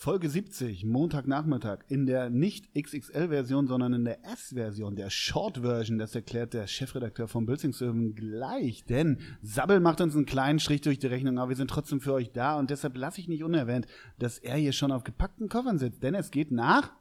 [0.00, 6.54] Folge 70, Montagnachmittag, in der nicht XXL-Version, sondern in der S-Version, der Short-Version, das erklärt
[6.54, 11.40] der Chefredakteur von Bülzingshöfen gleich, denn Sabbel macht uns einen kleinen Strich durch die Rechnung,
[11.40, 13.88] aber wir sind trotzdem für euch da und deshalb lasse ich nicht unerwähnt,
[14.20, 16.92] dass er hier schon auf gepackten Koffern sitzt, denn es geht nach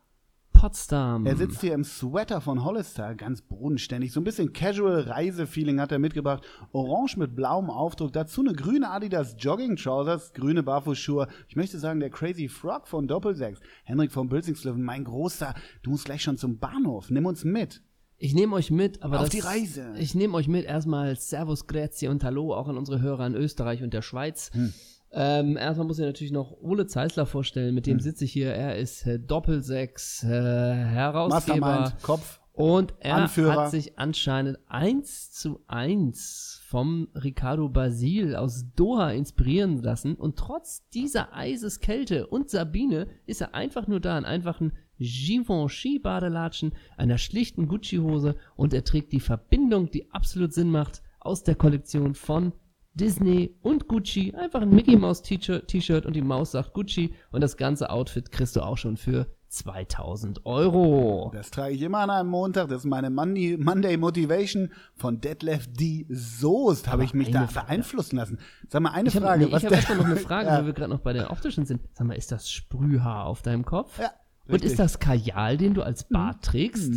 [0.57, 1.25] Potsdam.
[1.25, 4.11] er sitzt hier im Sweater von Hollister, ganz bodenständig.
[4.11, 6.43] So ein bisschen casual Reisefeeling hat er mitgebracht.
[6.71, 8.11] Orange mit blauem Aufdruck.
[8.13, 11.27] Dazu eine grüne Adidas Jogging Trousers, grüne Barfußschuhe.
[11.47, 13.59] Ich möchte sagen, der Crazy Frog von Doppelsechs.
[13.83, 15.53] Henrik von Bülzingslöwen, mein Großer.
[15.83, 17.09] Du musst gleich schon zum Bahnhof.
[17.11, 17.83] Nimm uns mit.
[18.19, 19.93] Ich nehme euch mit, aber Auf das, die Reise.
[19.99, 23.83] Ich nehme euch mit erstmal Servus, Grazie und Hallo auch an unsere Hörer in Österreich
[23.83, 24.49] und der Schweiz.
[24.53, 24.73] Hm.
[25.19, 27.93] Ähm, erstmal muss ich natürlich noch Ole Zeisler vorstellen, mit Hm.
[27.95, 28.53] dem sitze ich hier.
[28.53, 32.39] Er ist äh, Doppelsechs äh, Herausgeber Mastermind, Kopf.
[32.53, 33.63] und er Anführer.
[33.63, 40.87] hat sich anscheinend eins zu eins vom Ricardo Basil aus Doha inspirieren lassen und trotz
[40.89, 48.35] dieser Eiseskälte und Sabine ist er einfach nur da in einfachen Givenchy-Badelatschen, einer schlichten Gucci-Hose
[48.55, 52.53] und er trägt die Verbindung, die absolut Sinn macht, aus der Kollektion von
[52.97, 54.33] Disney und Gucci.
[54.35, 58.55] Einfach ein Mickey Mouse T-Shirt und die Maus sagt Gucci und das ganze Outfit kriegst
[58.55, 61.31] du auch schon für 2000 Euro.
[61.33, 62.67] Das trage ich immer an einem Montag.
[62.67, 66.05] Das ist meine Monday, Monday Motivation von Detlef D.
[66.09, 66.87] Soest.
[66.89, 67.65] Habe ich mich da Frage.
[67.67, 68.39] beeinflussen lassen.
[68.67, 69.45] Sag mal, eine Ich habe Frage.
[69.45, 70.57] nee, was ich hab der- erstmal noch eine Frage, Ja.
[70.57, 71.81] weil wir gerade noch bei den optischen sind.
[71.93, 73.97] Sag mal, ist das Sprühhaar auf deinem Kopf?
[73.99, 74.11] Ja,
[74.47, 74.69] Und richtig.
[74.69, 74.71] Mhm.
[74.73, 76.93] ist das Kajal, den du als Bart trägst?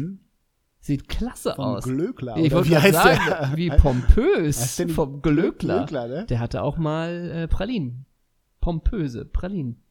[0.82, 1.84] Sieht klasse Vom aus.
[1.84, 3.52] Glöckler, Ich wollte wie gerade heißt sagen, der?
[3.56, 5.78] wie pompös vom Glöckler.
[5.86, 6.26] Glöckler, ne?
[6.26, 8.06] Der hatte auch mal äh, Pralinen.
[8.60, 9.82] Pompöse Pralinen.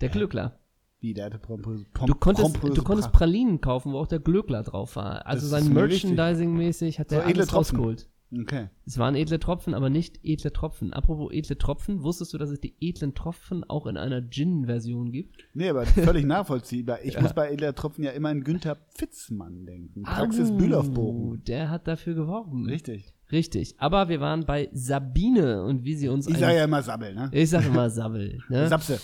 [0.00, 0.58] Der Glöckler.
[1.00, 4.18] Wie, der hatte pompöse, Du konntest, pompöse du konntest Pra- Pralinen kaufen, wo auch der
[4.20, 5.26] Glöckler drauf war.
[5.26, 5.72] Also Das sein.
[5.74, 8.08] Merchandising-mäßig hat So der edle alles rausgeholt.
[8.40, 8.68] Okay.
[8.86, 10.92] Es waren edle Tropfen, aber nicht edle Tropfen.
[10.92, 15.44] Apropos edle Tropfen, wusstest du, dass es die edlen Tropfen auch in einer Gin-Version gibt?
[15.54, 16.98] Nee, aber völlig nachvollziehbar.
[17.04, 20.02] Ich muss bei Edler Tropfen ja immer an Günther Pfitzmann denken.
[20.02, 21.44] Praxis Au, Bühlerfbogen.
[21.44, 22.66] Der hat dafür geworben.
[22.66, 23.12] Richtig.
[23.30, 23.74] Richtig.
[23.78, 26.26] Aber wir waren bei Sabine und wie sie uns.
[26.26, 27.30] Ich sage ja immer Sabbel, ne?
[27.32, 28.38] ich sag immer Sabbel.
[28.48, 28.68] Ne?
[28.68, 29.00] Sapse.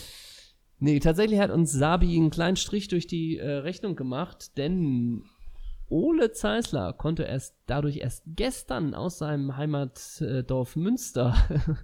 [0.80, 5.24] Nee, tatsächlich hat uns Sabi einen kleinen Strich durch die äh, Rechnung gemacht, denn
[5.90, 11.34] Ole Zeisler konnte erst dadurch erst gestern aus seinem Heimatdorf Münster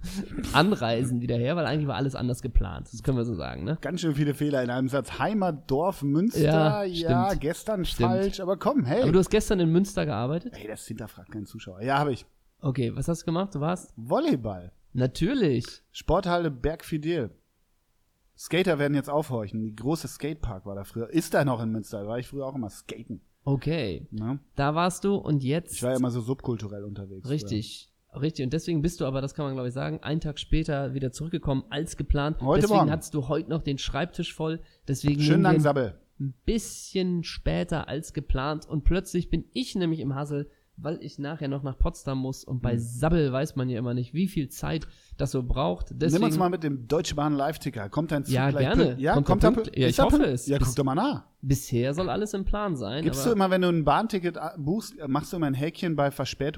[0.53, 2.87] anreisen wieder her, weil eigentlich war alles anders geplant.
[2.91, 3.79] Das können wir so sagen, ne?
[3.81, 5.17] Ganz schön viele Fehler in einem Satz.
[5.17, 6.39] Heimat, Dorf, Münster.
[6.41, 8.09] Ja, Ja, gestern Stimmt.
[8.09, 8.39] falsch.
[8.39, 9.01] Aber komm, hey.
[9.01, 10.53] Aber du hast gestern in Münster gearbeitet?
[10.55, 11.81] Ey, das hinterfragt kein Zuschauer.
[11.81, 12.27] Ja, habe ich.
[12.61, 13.55] Okay, was hast du gemacht?
[13.55, 13.91] Du warst?
[13.95, 14.71] Volleyball.
[14.93, 15.81] Natürlich.
[15.91, 17.31] Sporthalle Bergfidel.
[18.37, 19.61] Skater werden jetzt aufhorchen.
[19.61, 21.09] Die große Skatepark war da früher.
[21.09, 22.01] Ist da noch in Münster.
[22.03, 23.21] Da war ich früher auch immer skaten.
[23.45, 24.07] Okay.
[24.11, 24.39] Ne?
[24.55, 25.75] Da warst du und jetzt.
[25.75, 27.29] Ich war ja immer so subkulturell unterwegs.
[27.29, 27.89] Richtig.
[28.19, 28.45] Richtig.
[28.45, 31.11] Und deswegen bist du aber, das kann man glaube ich sagen, einen Tag später wieder
[31.11, 32.41] zurückgekommen als geplant.
[32.41, 32.91] Heute deswegen Morgen.
[32.91, 34.61] hattest du heute noch den Schreibtisch voll.
[34.87, 35.99] Deswegen Dank, wir Sabbel.
[36.19, 38.67] ein bisschen später als geplant.
[38.67, 42.43] Und plötzlich bin ich nämlich im Hassel, weil ich nachher noch nach Potsdam muss.
[42.43, 42.61] Und Hm.
[42.61, 44.87] bei Sabbel weiß man ja immer nicht, wie viel Zeit
[45.17, 45.87] das so braucht.
[45.91, 47.87] Deswegen, Nimm uns mal mit dem Deutsche Bahn Live-Ticker.
[47.89, 48.95] Kommt dein Zug Ja, gleich gerne.
[48.99, 50.47] Ja, Kommt kommt, er er pünkt- Ja, ist ich hoffe es.
[50.47, 51.23] Ja, guck doch mal nach.
[51.41, 53.03] bisher soll alles im Plan sein.
[53.03, 55.95] Gibst du immer, wenn du ein Bahnticket äh, buchst, äh, machst du immer ein Häkchen
[55.95, 56.09] bei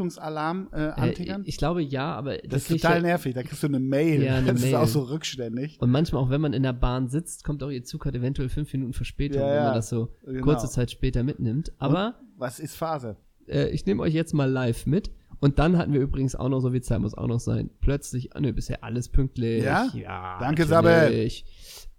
[0.02, 1.44] Verspätungsalarm äh, äh, antickern?
[1.46, 3.34] ich glaube ja, aber das ist krieg ich total nervig.
[3.36, 4.24] Da kriegst du eine Mail.
[4.24, 4.76] Ja, eine das ist Mail.
[4.76, 5.78] auch so rückständig.
[5.82, 8.50] Und manchmal auch, wenn man in der Bahn sitzt, kommt auch ihr Zug hat eventuell
[8.50, 9.64] fünf Minuten Verspätung, Ja, wenn ja.
[9.66, 10.44] man das so Genau.
[10.44, 11.72] kurze Zeit später mitnimmt.
[11.80, 13.18] Aber Was ist Phase?
[13.48, 15.12] Äh, ich nehme euch jetzt mal live mit.
[15.40, 18.36] Und dann hatten wir übrigens auch noch, so viel Zeit muss auch noch sein, plötzlich,
[18.36, 19.64] ah, nö, bisher alles pünktlich.
[19.64, 19.88] Ja?
[19.94, 21.46] ja Danke, natürlich.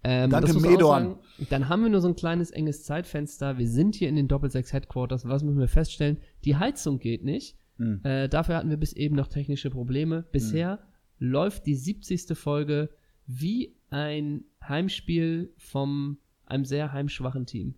[0.03, 1.03] Ähm, Danke, Medorn.
[1.03, 1.19] sagen.
[1.49, 3.57] Dann haben wir nur so ein kleines enges Zeitfenster.
[3.57, 5.27] Wir sind hier in den Doppelsechs Headquarters.
[5.27, 6.17] Was müssen wir feststellen?
[6.43, 7.57] Die Heizung geht nicht.
[7.77, 8.01] Hm.
[8.03, 10.25] Äh, dafür hatten wir bis eben noch technische Probleme.
[10.31, 10.79] Bisher
[11.17, 12.37] läuft die 70.
[12.37, 12.89] Folge
[13.25, 17.75] wie ein Heimspiel von einem sehr heimschwachen Team.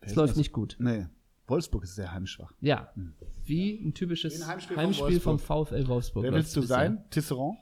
[0.00, 0.76] Es läuft nicht gut.
[0.78, 1.06] Nee.
[1.46, 2.52] Wolfsburg ist sehr heimschwach.
[2.60, 2.92] Ja,
[3.44, 6.24] wie ein typisches ein Heimspiel Heimspiel, von vom VfL Wolfsburg.
[6.24, 7.04] Wer willst du sein?
[7.10, 7.58] Tisserand?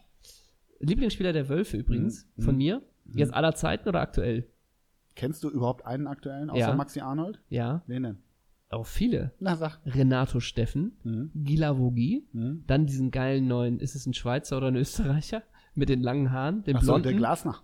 [0.80, 2.42] Lieblingsspieler der Wölfe übrigens, Mhm.
[2.42, 2.82] von mir.
[3.12, 4.48] Jetzt aller Zeiten oder aktuell?
[5.16, 6.74] Kennst du überhaupt einen aktuellen, außer Ja.
[6.74, 7.40] Maxi Arnold?
[7.48, 8.18] Ja, Wen denn?
[8.68, 9.32] auch viele.
[9.40, 9.80] Na, sag.
[9.84, 11.30] Renato Steffen, Mhm.
[11.34, 12.64] Gila Vogie, Mhm.
[12.66, 15.42] dann diesen geilen neuen, ist es ein Schweizer oder ein Österreicher?
[15.74, 17.08] Mit den langen Haaren, den Achso, blonden.
[17.08, 17.62] der Glasner.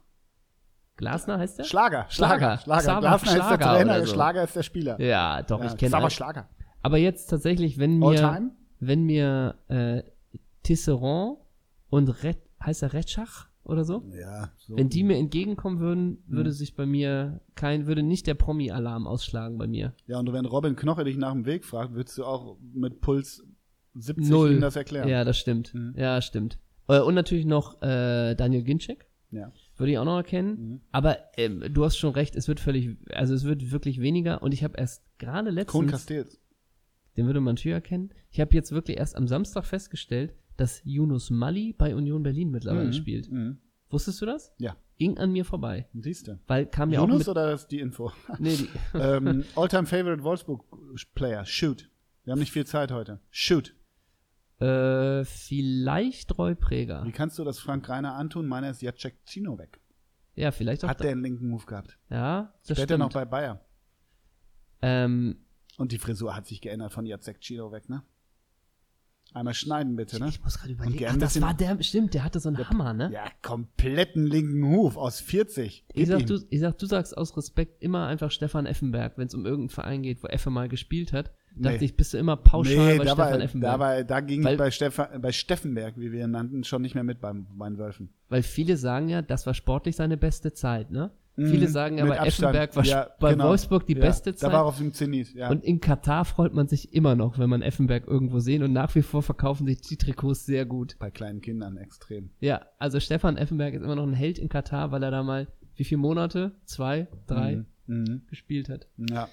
[0.96, 1.64] Glasner heißt der?
[1.64, 2.06] Schlager.
[2.08, 2.58] Schlager.
[2.58, 2.80] Schlager.
[2.80, 2.80] Schlager.
[2.80, 4.12] Xaver Glasner ist Schlager der Trainer, so.
[4.12, 5.00] Schlager ist der Spieler.
[5.00, 6.10] Ja, doch, ich kenne aber alle.
[6.10, 6.48] Schlager.
[6.82, 8.50] Aber jetzt tatsächlich, wenn mir,
[8.80, 10.02] wenn mir äh,
[10.62, 11.38] Tisserand
[11.90, 14.02] und Red, heißt er Retschach oder so?
[14.18, 14.50] Ja.
[14.56, 14.76] So.
[14.76, 16.36] Wenn die mir entgegenkommen würden, Mhm.
[16.36, 19.92] würde sich bei mir kein, würde nicht der Promi-Alarm ausschlagen bei mir.
[20.06, 23.44] Ja, und wenn Robin Knoche dich nach dem Weg fragt, würdest du auch mit Puls
[23.94, 24.52] 70 Null.
[24.52, 25.08] ihm das erklären.
[25.08, 25.74] Ja, das stimmt.
[25.74, 25.94] Mhm.
[25.96, 26.58] Ja, stimmt.
[26.88, 29.06] Äh, und natürlich noch äh, Daniel Ginczek.
[29.30, 29.50] Ja.
[29.76, 30.50] Würde ich auch noch erkennen.
[30.70, 30.80] Mhm.
[30.92, 34.42] Aber ähm, du hast schon recht, es wird völlig, also es wird wirklich weniger.
[34.42, 36.40] Und ich habe erst gerade letztens, Castells.
[37.16, 41.28] den würde man natürlich erkennen, ich habe jetzt wirklich erst am Samstag festgestellt, dass Yunus
[41.30, 42.92] Mali bei Union Berlin mittlerweile Mhm.
[42.94, 43.30] spielt.
[43.30, 43.58] Mhm.
[43.90, 44.52] Wusstest du das?
[44.58, 44.76] Ja.
[44.98, 45.86] Ging an mir vorbei.
[45.92, 46.38] Siehst du.
[46.46, 48.10] Weil kam ja auch mit, oder ist die Info?
[48.38, 48.68] nee, die,
[48.98, 51.44] ähm, All-time favorite Wolfsburg-Player.
[51.44, 51.90] Shoot.
[52.24, 53.20] Wir haben nicht viel Zeit heute.
[53.30, 53.74] Shoot.
[54.60, 57.04] Äh, vielleicht Roy Präger.
[57.04, 58.46] Wie kannst du das Frank Reiner antun?
[58.46, 59.80] Meiner ist Jacek Chino weg.
[60.34, 60.88] Ja, vielleicht auch.
[60.88, 61.98] Hat der einen linken Move gehabt.
[62.10, 63.00] ja, das Später stimmt.
[63.00, 63.60] noch bei Bayer.
[64.82, 65.44] ähm,
[65.78, 68.02] Und die Frisur hat sich geändert von Jacek Chino weg, ne?
[69.34, 70.28] Einmal schneiden bitte, ne?
[70.28, 71.04] ich muss gerade überlegen.
[71.10, 73.10] Ach, das war der, stimmt, der hatte so einen Hammer, ne?
[73.12, 75.84] Ja, kompletten linken Huf aus 40.
[75.92, 76.26] Ich sag, ihm.
[76.26, 79.68] du, ich sag, du sagst aus Respekt immer einfach Stefan Effenberg, wenn es um irgendeinen
[79.70, 81.32] Verein geht, wo Effe mal gespielt hat.
[81.58, 81.84] Dachte Nee.
[81.86, 83.72] ich, bist du immer pauschal nee, bei Stefan war, Effenberg.
[83.72, 86.82] da, war, da ging Weil- ich bei, Stefan, bei Steffenberg, wie wir ihn nannten, schon
[86.82, 88.10] nicht mehr mit beim, bei den Wölfen.
[88.28, 91.10] Weil viele sagen ja, das war sportlich seine beste Zeit, ne?
[91.38, 92.54] Mhm, Viele sagen bei Abstand.
[92.54, 93.48] Effenberg war Ja, bei genau.
[93.50, 94.48] Wolfsburg die Ja, beste Zeit.
[94.50, 95.50] Da war auf dem Zenit, ja.
[95.50, 98.94] Und in Katar freut man sich immer noch, wenn man Effenberg irgendwo sehen und nach
[98.94, 100.96] wie vor verkaufen sich die Trikots sehr gut.
[100.98, 102.30] bei kleinen Kindern extrem.
[102.40, 105.46] Ja, also Stefan Effenberg ist immer noch ein Held in Katar, weil er da mal
[105.74, 106.52] wie viele Monate?
[106.64, 107.66] Zwei, drei Mhm.
[107.86, 108.22] Mhm.
[108.30, 108.86] gespielt hat.
[108.96, 109.28] Ja.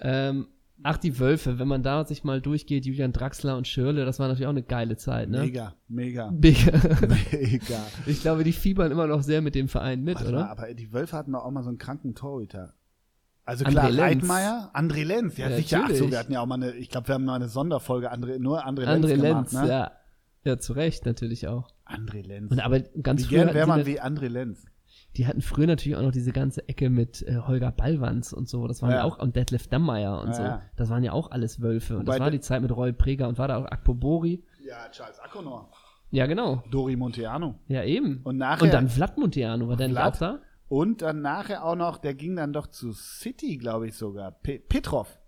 [0.00, 0.46] Ähm,
[0.82, 4.28] ach, die Wölfe, wenn man da sich mal durchgeht, Julian Draxler und Schirle, das war
[4.28, 5.40] natürlich auch eine geile Zeit, ne?
[5.40, 6.72] Mega, mega, Mega.
[7.06, 7.86] mega.
[8.06, 10.50] ich glaube, die fiebern immer noch sehr mit dem Verein mit, Warte mal, oder?
[10.50, 12.74] aber die Wölfe hatten doch auch mal so einen kranken Torhüter.
[13.44, 14.22] Also André klar, Lenz.
[14.22, 15.78] Reitmeier, André Lenz, ja, Ja, sicher.
[15.78, 16.10] Ach so, natürlich.
[16.10, 18.66] wir hatten ja auch mal eine, ich glaube, wir haben mal eine Sonderfolge, André, nur
[18.66, 19.68] André, Lenz André gemacht, Lenz, ne?
[19.68, 19.92] ja.
[20.44, 21.68] Ja, zu Recht natürlich auch.
[21.84, 22.52] André Lenz.
[22.52, 24.64] Und aber ganz wie früher gern wäre man wie André Lenz.
[25.16, 28.66] Die hatten früher natürlich auch noch diese ganze Ecke mit äh, Holger Ballwanz und so.
[28.68, 29.04] Das waren ja, Ja.
[29.04, 30.42] auch und Detlef Dammeier und Ja, so.
[30.42, 30.62] ja.
[30.76, 31.98] Das waren ja auch alles Wölfe.
[31.98, 34.44] Und das war die Zeit mit Roy Preger und war da auch Akpo Bori.
[34.64, 35.70] Ja, Charles Akonor.
[36.10, 36.62] Ja, genau.
[36.70, 37.56] Dori Monteano.
[37.68, 38.20] Ja, eben.
[38.24, 40.38] Und nachher, Und dann Vlad Monteano, war der nicht auch da?
[40.68, 44.30] und dann nachher auch noch, der ging dann doch zu City, glaube ich sogar.
[44.32, 45.18] Pe Petrov.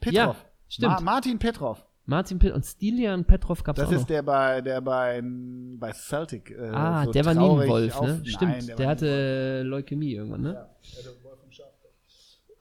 [0.00, 0.14] Petrov.
[0.14, 0.36] Ja,
[0.68, 0.92] stimmt.
[0.92, 1.84] Ma Martin Petrov.
[2.08, 4.00] Martin Pitt und Stilian Petrov gab's Das auch noch.
[4.00, 6.50] ist der bei, der bei, bei Celtic.
[6.52, 8.06] Äh, ah, so der war nie ein Wolf, ne?
[8.08, 10.54] Nein, Stimmt, der, war hatte Leukämie irgendwann, ne?
[10.54, 11.66] Ja, der hatte Wolf im Schaf.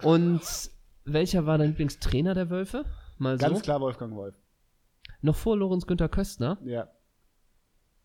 [0.03, 0.41] Und
[1.05, 2.83] welcher war dein Lieblingstrainer der Wölfe?
[3.19, 3.47] Mal so.
[3.47, 4.35] Ganz klar Wolfgang Wolf.
[5.21, 6.57] Noch vor Lorenz Günther Köstner.
[6.65, 6.89] Ja.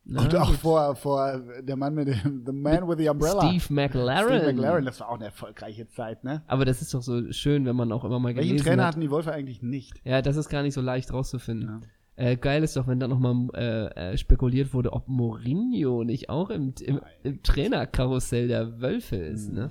[0.05, 0.57] Na, Und auch gut.
[0.57, 3.49] vor, vor der Mann mit dem The Man with the Umbrella.
[3.49, 4.27] Steve McLaren.
[4.41, 6.43] Steve McLaren, das war auch eine erfolgreiche Zeit, ne?
[6.49, 8.89] Aber das ist doch so schön, wenn man auch immer mal Welchen gelesen Trainer hat.
[8.95, 9.95] hatten die Wölfe eigentlich nicht?
[10.05, 11.83] Ja, das ist gar nicht so leicht rauszufinden.
[12.17, 12.25] Ja.
[12.31, 16.51] Äh, geil ist doch, wenn da nochmal äh, äh, spekuliert wurde, ob Mourinho nicht auch
[16.51, 19.55] im, im, im Trainerkarussell der Wölfe ist, Mhm.
[19.55, 19.71] ne?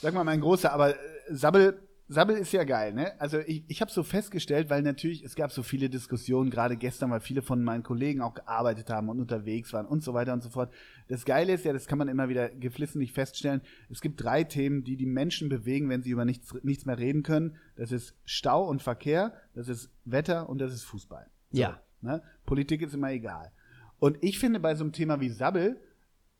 [0.00, 0.94] Sag mal, mein Großer, aber äh,
[1.30, 1.76] Sabbel,
[2.12, 3.12] Sabbel ist ja geil, ne?
[3.20, 7.12] Also ich, ich habe so festgestellt, weil natürlich, es gab so viele Diskussionen, gerade gestern,
[7.12, 10.42] weil viele von meinen Kollegen auch gearbeitet haben und unterwegs waren und so weiter und
[10.42, 10.72] so fort.
[11.06, 13.60] Das Geile ist ja, das kann man immer wieder geflissentlich feststellen,
[13.90, 17.22] es gibt drei Themen, die die Menschen bewegen, wenn sie über nichts, nichts mehr reden
[17.22, 17.56] können.
[17.76, 21.30] Das ist Stau und Verkehr, das ist Wetter und das ist Fußball.
[21.52, 21.80] So, Ja.
[22.00, 22.22] Ne?
[22.44, 23.52] Politik ist immer egal.
[24.00, 25.80] Und ich finde bei so einem Thema wie Sabbel,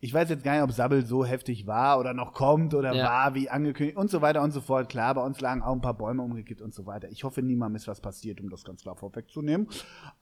[0.01, 3.05] ich weiß jetzt gar nicht, ob Sabbel so heftig war oder noch kommt oder Ja.
[3.05, 4.89] war wie angekündigt und so weiter und so fort.
[4.89, 7.09] Klar, bei uns lagen auch ein paar Bäume umgekippt und so weiter.
[7.11, 9.69] Ich hoffe, niemandem ist was passiert, um das ganz klar vorwegzunehmen.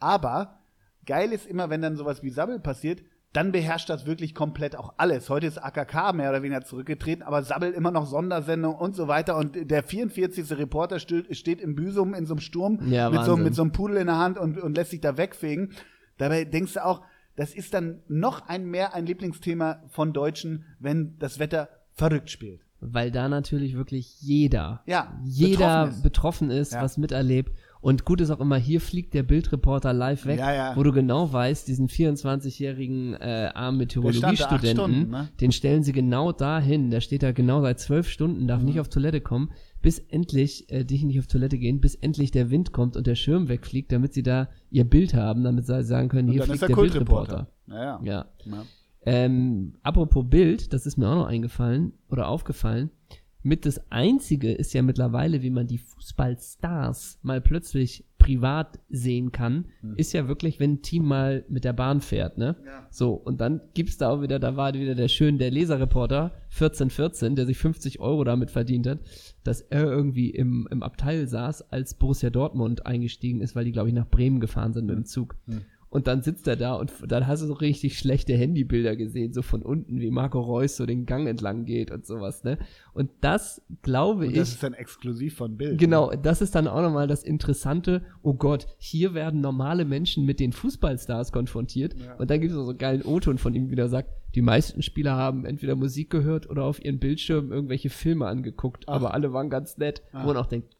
[0.00, 0.58] Aber
[1.06, 3.02] geil ist immer, wenn dann sowas wie Sabbel passiert,
[3.34, 5.28] dann beherrscht das wirklich komplett auch alles.
[5.28, 9.36] Heute ist AKK mehr oder weniger zurückgetreten, aber Sabbel immer noch Sondersendung und so weiter.
[9.36, 10.58] Und der 44.
[10.58, 13.98] Reporter steht, im Büsum in so einem Sturm Ja, mit, so, mit so einem Pudel
[13.98, 15.72] in der Hand und, und lässt sich da wegfegen.
[16.16, 17.02] Dabei denkst du auch,
[17.38, 22.60] das ist dann noch ein mehr ein Lieblingsthema von Deutschen, wenn das Wetter verrückt spielt.
[22.80, 26.02] Weil da natürlich wirklich jeder, Ja, jeder betroffen ist.
[26.02, 26.82] betroffen ist, Ja.
[26.82, 27.52] was miterlebt.
[27.88, 30.76] Und gut ist auch immer, hier fliegt der Bildreporter live weg, Ja, ja.
[30.76, 35.28] wo du genau weißt, diesen 24-jährigen äh, armen Meteorologiestudenten, ne?
[35.40, 36.90] den stellen sie genau dahin.
[36.90, 38.66] Der steht da genau seit zwölf Stunden, darf Mhm.
[38.66, 42.50] nicht auf Toilette kommen, bis endlich, äh, dich nicht auf Toilette gehen, bis endlich der
[42.50, 46.10] Wind kommt und der Schirm wegfliegt, damit sie da ihr Bild haben, damit sie sagen
[46.10, 47.48] können, Und hier fliegt er der Bildreporter.
[47.68, 48.02] Kultreporter.
[48.02, 48.04] Ja, ja.
[48.04, 48.26] Ja.
[48.44, 48.62] ja.
[49.06, 52.90] Ähm, apropos Bild, das ist mir auch noch eingefallen oder aufgefallen.
[53.48, 59.64] Mit das einzige ist ja mittlerweile, wie man die Fußballstars mal plötzlich privat sehen kann,
[59.96, 62.56] ist ja wirklich, wenn ein Team mal mit der Bahn fährt, ne?
[62.62, 62.86] Ja.
[62.90, 67.36] So, und dann gibt's da auch wieder, da war wieder der schön, der Leserreporter, 1414,
[67.36, 68.98] der sich 50 Euro damit verdient hat,
[69.44, 73.88] dass er irgendwie im, im Abteil saß, als Borussia Dortmund eingestiegen ist, weil die, glaube
[73.88, 75.36] ich, nach Bremen gefahren sind mit dem Zug.
[75.90, 79.40] Und dann sitzt er da und dann hast du so richtig schlechte Handybilder gesehen, so
[79.40, 82.58] von unten, wie Marco Reus so den Gang entlang geht und sowas, ne?
[82.92, 84.36] Und das glaube Und ich.
[84.36, 85.78] das ist dann exklusiv von Bild.
[85.78, 88.02] Genau, das ist dann auch nochmal das Interessante.
[88.22, 91.94] Oh Gott, hier werden normale Menschen mit den Fußballstars konfrontiert.
[91.94, 92.16] Ja.
[92.16, 94.82] Und dann gibt es so einen geilen O-Ton von ihm, wie der sagt, die meisten
[94.82, 98.84] Spieler haben entweder Musik gehört oder auf ihren Bildschirmen irgendwelche Filme angeguckt.
[98.86, 98.94] Ach.
[98.94, 100.02] Aber alle waren ganz nett.
[100.12, 100.22] Ah.
[100.22, 100.76] Wo man auch denkt,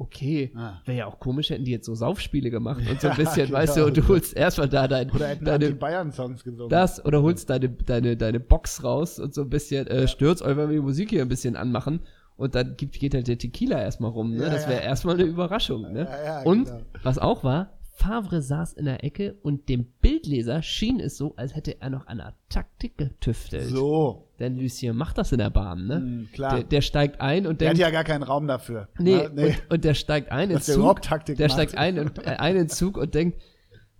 [0.00, 0.80] okay, Ah.
[0.86, 3.46] wäre ja auch komisch, hätten die jetzt so Saufspiele gemacht und so ein Ja, bisschen,
[3.46, 3.58] genau.
[3.58, 6.70] weißt du, und du holst erstmal da dein, Oder deine, die Bayern-Songs gesungen.
[6.70, 10.56] das oder holst deine, deine, deine Box raus und so ein bisschen äh, stürzt, euch,
[10.56, 12.00] wenn wir die Musik hier ein bisschen anmachen
[12.36, 14.30] und dann gibt, geht halt der Tequila erstmal rum.
[14.34, 14.44] Ne?
[14.44, 14.86] Ja, das wäre ja.
[14.88, 15.82] erstmal eine Überraschung.
[15.92, 16.08] Ne?
[16.10, 16.80] Ja, ja, und genau.
[17.02, 21.54] was auch war, Favre saß in der Ecke und dem Bildleser schien es so, als
[21.54, 23.64] hätte er noch an einer Taktik getüftelt.
[23.68, 25.96] So, Denn Lucien macht das in der Bahn, ne?
[25.96, 26.54] Hm, klar.
[26.56, 28.88] Der, der steigt ein und der hat denkt, ja gar keinen Raum dafür.
[28.98, 30.80] nee, Na, Und, und der steigt ein Dass ins der Zug.
[30.82, 31.54] überhaupt Taktik der macht.
[31.54, 33.38] steigt ein und äh, ein in Zug und denkt,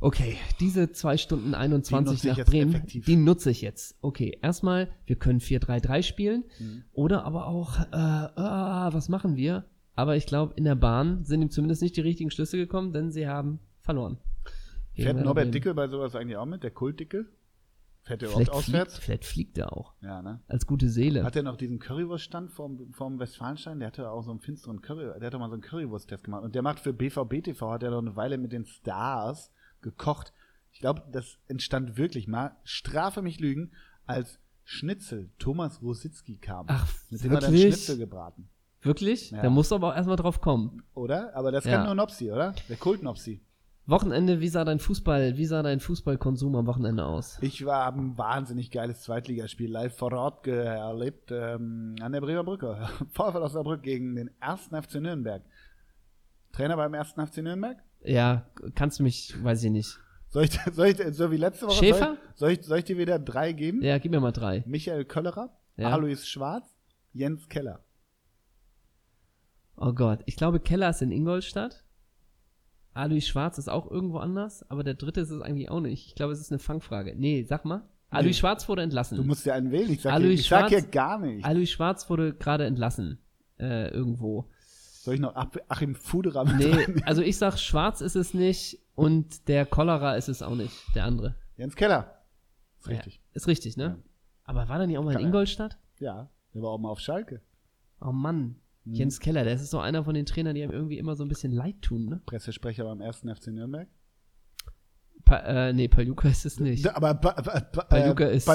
[0.00, 3.04] okay, diese zwei Stunden Die 21 nutze ich nach Bremen, effektiv.
[3.04, 3.96] die nutze ich jetzt.
[4.00, 6.84] Okay, erstmal, wir können 4-3-3 spielen Mhm.
[6.92, 9.66] oder aber auch, äh, ah, was machen wir?
[9.94, 13.10] Aber ich glaube, in der Bahn sind ihm zumindest nicht die richtigen Schlüsse gekommen, denn
[13.10, 14.18] sie haben verloren.
[14.94, 15.54] Fährt Werder Norbert.
[15.54, 16.62] Dickel bei sowas eigentlich auch mit?
[16.62, 17.26] Der Kultdickel?
[18.02, 18.94] Fährt der überhaupt auswärts?
[18.94, 19.94] fliegt, vielleicht fliegt er auch.
[20.00, 20.40] Ja, ne?
[20.48, 21.22] Als gute Seele.
[21.24, 23.78] Hat er noch diesen Currywurststand vorm, vorm Westfalenstein?
[23.80, 26.42] Der hatte auch so einen finsteren Curry, der hat doch mal so einen Currywurst-Test gemacht.
[26.44, 29.50] Und der macht für BVB TV, hat er noch eine Weile mit den Stars
[29.82, 30.32] gekocht.
[30.72, 33.72] Ich glaube, das entstand wirklich mal, strafe mich Lügen,
[34.06, 36.66] als Schnitzel Thomas Rositzky kam.
[36.68, 37.74] Ach, mit dem hat er wirklich?
[37.74, 38.48] Schnitzel gebraten.
[38.82, 39.30] Wirklich?
[39.30, 39.42] Ja.
[39.42, 40.82] Da musst du aber auch erstmal drauf kommen.
[40.94, 41.34] Oder?
[41.34, 41.76] Aber das Ja.
[41.76, 42.54] kann nur Nopsi, oder?
[42.68, 43.42] Der Kult-Nopsi.
[43.86, 47.38] Wochenende, wie sah dein Fußball, wie sah dein Fußballkonsum am Wochenende aus?
[47.40, 52.88] Ich war ein wahnsinnig geiles Zweitligaspiel live vor Ort erlebt ähm, an der Bremer Brücke.
[53.10, 54.70] VfL Osnabrück gegen den 1.
[54.82, 55.42] FC Nürnberg.
[56.52, 57.14] Trainer beim 1.
[57.14, 57.78] FC Nürnberg?
[58.04, 59.98] Ja, kannst du mich, weiß ich nicht.
[60.28, 61.74] Soll ich, soll ich so wie letzte Woche?
[61.76, 62.16] Schäfer?
[62.16, 63.82] Soll ich, soll ich, soll ich dir wieder drei geben?
[63.82, 64.62] Ja, gib mir mal drei.
[64.66, 65.90] Michael Köllerer, Ja.
[65.90, 66.68] Alois Schwarz,
[67.12, 67.84] Jens Keller.
[69.76, 71.82] Oh Gott, ich glaube, Keller ist in Ingolstadt.
[72.92, 76.08] Alois Schwarz ist auch irgendwo anders, aber der dritte ist es eigentlich auch nicht.
[76.08, 77.14] Ich glaube, es ist eine Fangfrage.
[77.16, 77.82] Nee, sag mal.
[78.10, 78.32] Alois Nee.
[78.34, 79.16] Schwarz wurde entlassen.
[79.16, 79.90] Du musst dir einen wählen.
[79.92, 81.44] Ich sag, Alois hier, ich sag Schwarz- hier gar nicht.
[81.44, 83.18] Alois Schwarz wurde gerade entlassen.
[83.58, 84.48] Äh, irgendwo.
[85.02, 87.02] Soll ich noch Ach- Achim Fuderer mit Nee, reinnehmen?
[87.04, 90.74] also ich sag, Schwarz ist es nicht und der Cholera ist es auch nicht.
[90.94, 91.36] Der andere.
[91.56, 92.22] Jens Keller.
[92.80, 93.20] Ist Ja, richtig.
[93.32, 93.84] ist richtig, ne?
[93.84, 93.96] Ja.
[94.44, 95.26] Aber war der nicht auch mal in.
[95.26, 95.78] Ingolstadt?
[96.00, 96.28] Ja.
[96.52, 97.40] Der war auch mal auf Schalke.
[98.00, 98.56] Oh Mann.
[98.84, 98.94] Mhm.
[98.94, 101.28] Jens Keller, der ist so einer von den Trainern, die einem irgendwie immer so ein
[101.28, 102.20] bisschen leid tun, ne?
[102.26, 103.18] Pressesprecher beim 1.
[103.34, 103.88] FC Nürnberg.
[105.24, 106.86] Pa äh, nee, Paljuka ist es nicht.
[106.96, 108.46] Aber ba, ba, ba, Paljuka äh, ist-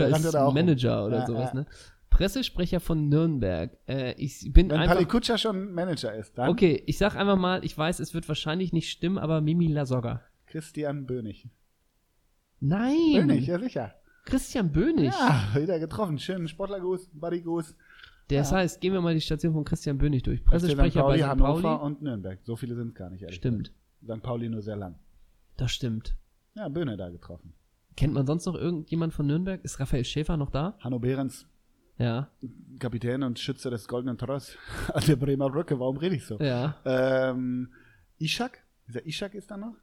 [0.00, 0.54] Der rannte ist.
[0.54, 1.60] Manager oder Ja, sowas, ja.
[1.60, 1.66] ne?
[2.08, 3.76] Pressesprecher von Nürnberg.
[3.86, 5.38] Äh, ich bin Wenn einfach.
[5.38, 8.90] Schon Manager ist, dann Okay, ich sag einfach mal, ich weiß, es wird wahrscheinlich nicht
[8.90, 10.22] stimmen, aber Mimi Lasogga.
[10.46, 11.48] Christian Bönig.
[12.58, 12.96] Nein!
[13.26, 13.94] Bönig, ja sicher.
[14.24, 15.12] Christian Bönig.
[15.14, 16.18] Ja, wieder getroffen.
[16.18, 17.74] Schönen Sportlergruß, Buddygruß.
[18.30, 18.58] Das Ja.
[18.58, 20.44] heißt, gehen wir mal die Station von Christian Bönig durch.
[20.44, 21.26] Pressesprecher bei Pauli, St.
[21.28, 21.84] Hannover Pauli.
[21.84, 22.38] und Nürnberg.
[22.42, 23.72] So viele sind es gar nicht, ehrlich Stimmt,
[24.02, 24.20] gesagt.
[24.20, 24.22] St.
[24.22, 24.94] Pauli nur sehr lang.
[25.56, 26.16] das stimmt.
[26.54, 27.52] Ja, Böhne da getroffen.
[27.96, 29.62] Kennt man sonst noch irgendjemand von Nürnberg?
[29.64, 30.76] Ist Raphael Schäfer noch da?
[30.80, 31.46] Hanno Behrens,
[31.98, 32.30] Ja.
[32.78, 34.56] Kapitän und Schütze des Goldenen Tors
[34.94, 35.78] an der Bremer Brücke.
[35.78, 36.38] Warum rede ich so?
[36.40, 36.76] Ja.
[36.84, 37.72] Ähm,
[38.18, 38.58] Ishak,
[38.88, 39.74] dieser Ishak ist da noch?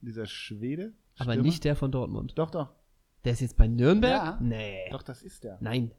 [0.00, 0.92] Dieser Schwede?
[1.18, 1.42] Aber Stürmer?
[1.48, 2.34] nicht der von Dortmund.
[2.36, 2.68] Doch, doch.
[3.24, 4.12] Der ist jetzt bei Nürnberg?
[4.12, 4.38] Ja.
[4.40, 4.88] Nee.
[4.92, 5.58] Doch, das ist der.
[5.60, 5.90] Nein,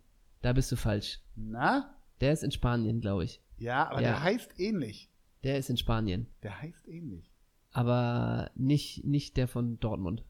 [0.47, 1.19] da bist du falsch.
[1.35, 1.93] Na?
[2.21, 3.41] Der ist in Spanien, glaube ich.
[3.57, 4.11] Ja, aber Ja.
[4.11, 5.09] der heißt ähnlich.
[5.43, 6.27] Der ist in Spanien.
[6.41, 7.33] Der heißt ähnlich.
[7.73, 10.23] Aber nicht, nicht der von Dortmund.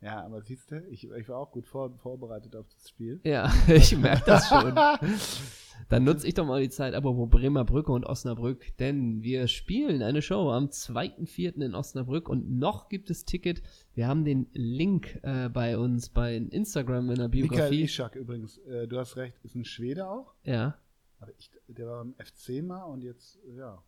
[0.00, 3.20] Ja, aber siehst du, ich, ich war auch gut vor, vorbereitet auf das Spiel.
[3.24, 4.74] Ja, ich merke das schon.
[5.88, 9.48] Dann nutze ich doch mal die Zeit, aber wo Bremer Brücke und Osnabrück, denn wir
[9.48, 11.62] spielen eine Show am 2.4.
[11.62, 13.62] in Osnabrück und noch gibt es Ticket.
[13.94, 17.82] Wir haben den Link äh, bei uns bei Instagram in der Biografie.
[17.84, 20.34] Ishak übrigens, äh, du hast recht, ist ein Schwede auch.
[20.44, 20.76] Ja,
[21.20, 23.82] Aber ich, der war beim FC mal und jetzt, ja.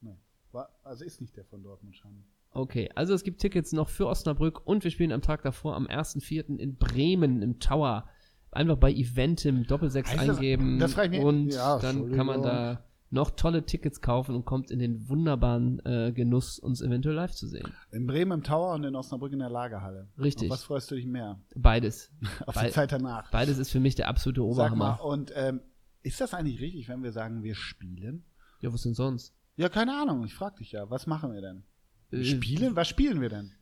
[0.00, 0.18] Nee.
[0.52, 2.24] War, also ist nicht der von Dortmund schon.
[2.52, 2.88] okay.
[2.94, 6.56] Also es gibt Tickets noch für Osnabrück und wir spielen am Tag davor, am 1.4.
[6.58, 8.08] in Bremen im Tower.
[8.54, 12.84] Einfach bei Eventim Doppelsechs Heißt das- eingeben das mich- und Ja, dann kann man da
[13.10, 17.46] noch tolle Tickets kaufen und kommt in den wunderbaren äh, Genuss, uns eventuell live zu
[17.46, 17.68] sehen.
[17.92, 20.08] In Bremen im Tower und in Osnabrück in der Lagerhalle.
[20.18, 20.50] Richtig.
[20.50, 21.38] Auf was freust du dich mehr?
[21.54, 22.10] Beides.
[22.46, 23.30] Auf Bei- die Zeit danach.
[23.30, 25.04] Beides ist für mich der absolute Sag mal, Oberhammer.
[25.04, 25.60] und ähm,
[26.02, 28.24] ist das eigentlich richtig, wenn wir sagen, wir spielen?
[28.60, 29.32] Ja, was denn sonst?
[29.56, 31.62] Ja, keine Ahnung, ich frag dich ja, was machen wir denn?
[32.10, 32.74] Äh, spielen?
[32.74, 33.52] Was spielen wir denn?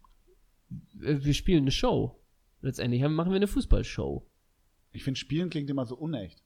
[1.03, 2.19] äh, Wir spielen eine Show.
[2.63, 4.27] Letztendlich machen wir eine Fußballshow.
[4.93, 6.43] Ich finde, spielen klingt immer so unecht.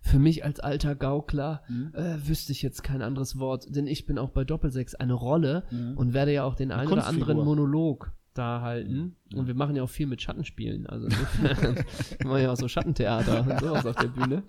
[0.00, 1.92] Für mich als alter Gaukler Mhm.
[1.94, 5.64] äh, wüsste ich jetzt kein anderes Wort, denn ich bin auch bei Doppelsechs eine Rolle
[5.70, 5.96] Mhm.
[5.98, 9.16] und werde ja auch den einen oder anderen Monolog da halten.
[9.34, 10.86] Und wir machen ja auch viel mit Schattenspielen.
[10.86, 11.08] Also
[12.18, 14.42] wir machen ja auch so Schattentheater und sowas auf der Bühne.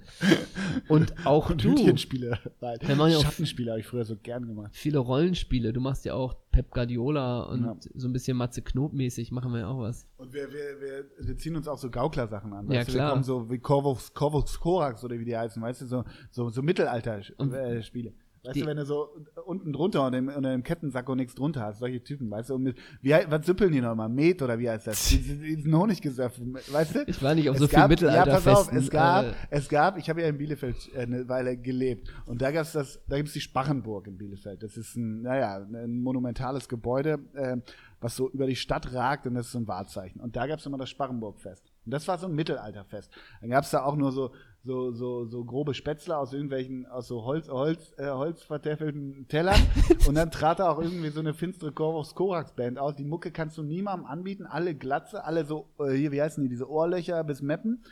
[0.88, 1.72] Und auch Und du.
[1.72, 2.38] Hütchenspiele.
[2.62, 4.72] Nein, Wir machen ja auch- Schattenspiele habe ich früher so gern gemacht.
[4.74, 5.74] Viele Rollenspiele.
[5.74, 7.75] Du machst ja auch Pep Guardiola und Ja.
[7.96, 10.08] so ein bisschen Matze Knob-mäßig machen wir ja auch was.
[10.17, 12.69] Und wir, wir, wir, wir ziehen uns auch so Gaukler-Sachen an.
[12.72, 12.93] Ja, weißt du?
[12.93, 13.08] klar.
[13.08, 16.50] Wir kommen so wie Corvus, Corvus Corax oder wie die heißen, weißt du, so, so,
[16.50, 18.13] so Mittelalter-Spiele.
[18.50, 19.10] Weißt Die- du, wenn du so
[19.46, 22.56] unten drunter unter dem, unter dem Kettensack und nichts drunter hast, solche Typen, weißt du,
[22.56, 24.10] und mit, wie, was süppeln die nochmal?
[24.10, 25.08] Met oder wie heißt das?
[25.10, 26.34] Diesen, diesen Honiggesöff,
[26.72, 27.03] weißt du?
[27.08, 29.34] Ich war nicht auf Es so viel gab- Mittelalter Ja, pass auf, es gab, äh,
[29.51, 33.00] es gab, ich habe ja in Bielefeld äh, eine Weile gelebt und da gab's das,
[33.08, 34.63] da gibt's die Spachenburg in Bielefeld.
[34.63, 37.58] Das ist ein, naja, ein monumentales Gebäude, äh,
[38.01, 40.22] was so über die Stadt ragt und das ist so ein Wahrzeichen.
[40.22, 41.63] Und da gab's immer das Sparrenburgfest.
[41.86, 43.12] Und das war so ein Mittelalterfest.
[43.41, 44.32] Dann gab's da auch nur so,
[44.63, 49.60] so, so, so grobe Spätzle aus irgendwelchen, aus so Holz, Holz, äh, holzvertäfelten Tellern.
[50.08, 52.96] und dann trat da auch irgendwie so eine finstere Corvus Corax Band aus.
[52.96, 56.50] Die Mucke kannst du niemandem anbieten, alle Glatze, alle so, äh, hier, wie heißen die,
[56.50, 57.84] diese Ohrlöcher bis Meppen.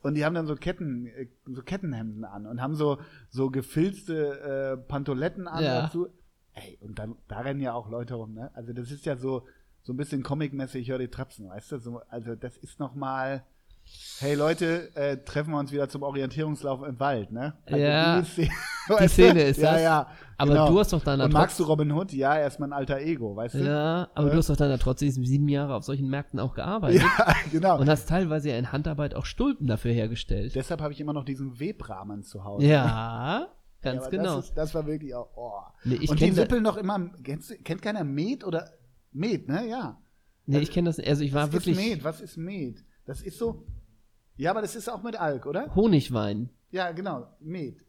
[0.00, 2.98] Und die haben dann so Ketten, äh, so Kettenhemden an und haben so,
[3.28, 5.82] so gefilzte äh, Pantoletten an Ja.
[5.82, 6.08] dazu.
[6.54, 8.50] Ey, und dann, da rennen ja auch Leute rum, ne?
[8.54, 9.44] Also das ist ja so,
[9.82, 11.78] so ein bisschen Comic-mäßig, ich höre die Trapsen, weißt du?
[11.78, 13.42] So, also das ist noch mal
[14.22, 17.54] hey Leute, äh, treffen wir uns wieder zum Orientierungslauf im Wald, ne?
[17.68, 18.50] Ja, die Szene,
[19.00, 19.08] Die?
[19.08, 19.82] Szene ist ja, das.
[19.82, 20.06] Ja,
[20.38, 20.68] Aber genau.
[20.70, 22.12] du hast doch dann Und magst du Robin Hood?
[22.12, 23.64] Ja, er ist mein alter Ego, weißt du?
[23.64, 27.02] Ja, aber du hast doch dann ja trotzdem sieben Jahre auf solchen Märkten auch gearbeitet.
[27.02, 27.80] Ja, genau.
[27.80, 30.54] Und hast teilweise ja in Handarbeit auch Stulpen dafür hergestellt.
[30.54, 32.66] Deshalb habe ich immer noch diesen Webrahmen zu Hause.
[32.66, 33.48] Ja,
[33.82, 34.36] ganz aber genau.
[34.36, 35.30] Das, ist, das war wirklich auch.
[35.36, 35.52] Oh.
[35.84, 37.10] Nee, ich und die sippeln doch immer.
[37.24, 38.70] Kennst, du- kennt keiner Met oder
[39.10, 39.68] Met, ne?
[39.68, 39.98] Ja.
[40.46, 42.04] nee, ich kenne das, also ich war Was wirklich ist Met?
[42.04, 42.84] Was ist Met?
[43.06, 43.64] Das ist so.
[44.36, 45.74] Ja, aber das ist auch mit Alk, oder?
[45.74, 46.48] Honigwein.
[46.70, 47.26] Ja, genau.
[47.40, 47.84] Met.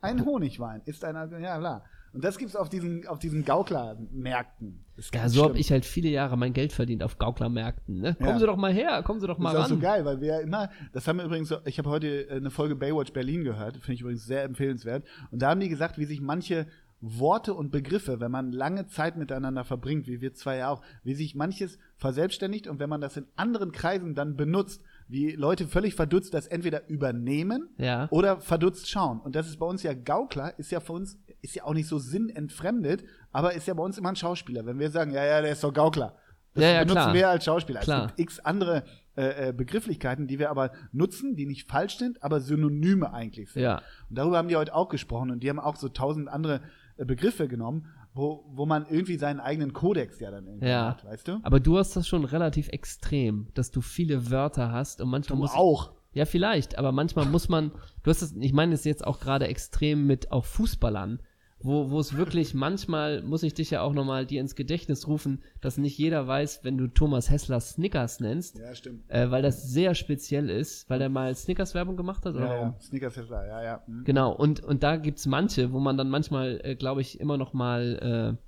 [0.00, 1.32] Ein Honigwein ist ein Alk.
[1.40, 1.84] Ja, klar.
[2.12, 4.84] Und das gibt's auf diesen, auf diesen Gauklermärkten.
[5.12, 8.00] Ja, so habe ich halt viele Jahre mein Geld verdient auf Gauklermärkten.
[8.00, 8.14] Ne?
[8.14, 8.38] Kommen Ja.
[8.38, 9.78] Sie doch mal her, kommen Sie doch mal Das ist ran.
[9.78, 12.50] so geil, weil wir ja immer, das haben wir übrigens, ich habe heute äh, eine
[12.50, 15.04] Folge Baywatch Berlin gehört, finde ich übrigens sehr empfehlenswert.
[15.30, 16.66] Und da haben die gesagt, wie sich manche
[17.00, 21.14] Worte und Begriffe, wenn man lange Zeit miteinander verbringt, wie wir zwei ja auch, wie
[21.14, 25.94] sich manches verselbstständigt und wenn man das in anderen Kreisen dann benutzt, wie Leute völlig
[25.94, 28.08] verdutzt das entweder übernehmen Ja.
[28.10, 29.20] oder verdutzt schauen.
[29.20, 31.86] Und das ist bei uns ja Gaukler, ist ja für uns, ist ja auch nicht
[31.86, 34.64] so sinnentfremdet, aber ist ja bei uns immer ein Schauspieler.
[34.66, 36.16] Wenn wir sagen, ja, ja, der ist doch Gaukler.
[36.54, 37.14] Das Ja, ja, benutzen klar.
[37.14, 37.80] wir als Schauspieler.
[37.80, 38.00] Klar.
[38.06, 38.84] Es gibt x andere
[39.16, 43.62] äh, äh, Begrifflichkeiten, die wir aber nutzen, die nicht falsch sind, aber Synonyme eigentlich sind.
[43.62, 43.82] Ja.
[44.08, 46.62] Und darüber haben die heute auch gesprochen und die haben auch so tausend andere
[47.04, 50.90] Begriffe genommen, wo, wo man irgendwie seinen eigenen Kodex ja dann irgendwie Ja.
[50.90, 51.40] hat, weißt du?
[51.42, 55.42] Aber du hast das schon relativ extrem, dass du viele Wörter hast und manchmal Du
[55.42, 55.92] muss auch.
[56.14, 59.48] Ja, vielleicht, aber manchmal muss man, du hast es, ich meine es jetzt auch gerade
[59.48, 61.20] extrem mit auch Fußballern,
[61.58, 65.42] wo, wo es wirklich manchmal, muss ich dich ja auch nochmal dir ins Gedächtnis rufen,
[65.60, 69.04] dass nicht jeder weiß, wenn du Thomas Hessler Snickers nennst, Ja, stimmt.
[69.08, 72.68] äh, weil das sehr speziell ist, weil er mal Snickers-Werbung gemacht hat, oder Ja, warum?
[72.74, 72.80] ja.
[72.80, 73.82] Snickers da, ja, ja.
[73.86, 74.04] Hm.
[74.04, 77.52] Genau, und, und da gibt's manche, wo man dann manchmal, äh, glaube ich, immer noch
[77.54, 78.45] mal äh,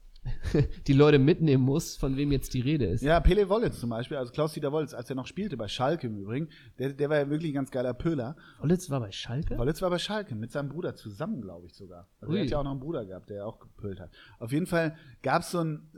[0.86, 3.02] die Leute mitnehmen muss, von wem jetzt die Rede ist.
[3.02, 6.18] Ja, Pele Wollitz zum Beispiel, also Klaus-Dieter Wollitz, als er noch spielte bei Schalke im
[6.18, 8.36] Übrigen, der, der war ja wirklich ein ganz geiler Pöler.
[8.60, 9.58] Ollitz war bei Schalke?
[9.58, 12.08] Wollitz war bei Schalke, mit seinem Bruder zusammen, glaube ich sogar.
[12.20, 14.10] Also er hat ja auch noch einen Bruder gehabt, der auch gepölt hat.
[14.38, 15.88] Auf jeden Fall gab es so ein,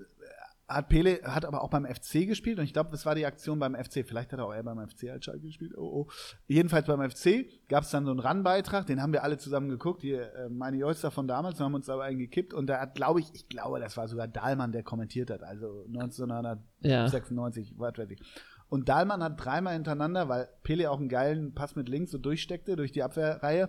[0.70, 3.58] hat Pele, hat aber auch beim FC gespielt und ich glaube, das war die Aktion
[3.58, 4.06] beim FC.
[4.06, 5.72] Vielleicht hat er auch eher beim FC als Schalke gespielt.
[5.76, 6.08] Oh, oh.
[6.46, 10.02] Jedenfalls beim FC gab es dann so einen Run-Beitrag, den haben wir alle zusammen geguckt,
[10.02, 13.34] hier äh, meine Joyster von damals, haben uns aber eingekippt und da hat, glaube ich,
[13.34, 18.20] ich glaube, das war sogar Dahlmann, der kommentiert hat, also 1996, was weiß ich.
[18.68, 22.76] Und Dahlmann hat dreimal hintereinander, weil Pele auch einen geilen Pass mit links so durchsteckte
[22.76, 23.68] durch die Abwehrreihe.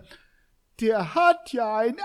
[0.80, 1.96] Der hat ja ein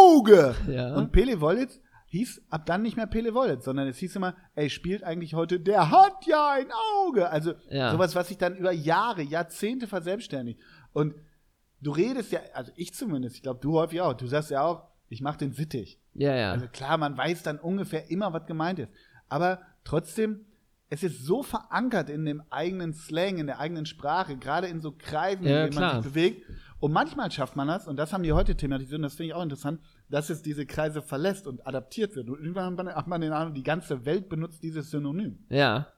[0.00, 0.54] Auge!
[0.68, 0.94] Ja.
[0.94, 1.80] Und Pele Wollitz
[2.16, 5.60] hieß ab dann nicht mehr Pele Wollitz, sondern es hieß immer, ey, spielt eigentlich heute,
[5.60, 6.68] der hat ja ein
[7.00, 7.30] Auge!
[7.30, 7.90] Also Ja.
[7.90, 10.60] sowas, was sich dann über Jahre, Jahrzehnte verselbstständigt.
[10.92, 11.14] Und
[11.80, 14.84] du redest ja, also ich zumindest, ich glaube, du häufig auch, du sagst ja auch,
[15.08, 16.00] ich mach den Sittig.
[16.14, 16.52] Ja, ja.
[16.52, 18.90] Also klar, man weiß dann ungefähr immer, was gemeint ist.
[19.28, 20.46] Aber trotzdem,
[20.88, 24.92] es ist so verankert in dem eigenen Slang, in der eigenen Sprache, gerade in so
[24.96, 26.02] Kreisen, Ja, in denen man klar.
[26.02, 26.42] sich bewegt.
[26.78, 29.34] Und manchmal schafft man das, und das haben die heute thematisiert, und das finde ich
[29.34, 32.28] auch interessant, dass es diese Kreise verlässt und adaptiert wird.
[32.28, 35.38] Und irgendwann hat man- den Eindruck, die ganze Welt benutzt dieses Synonym.
[35.48, 35.88] Ja.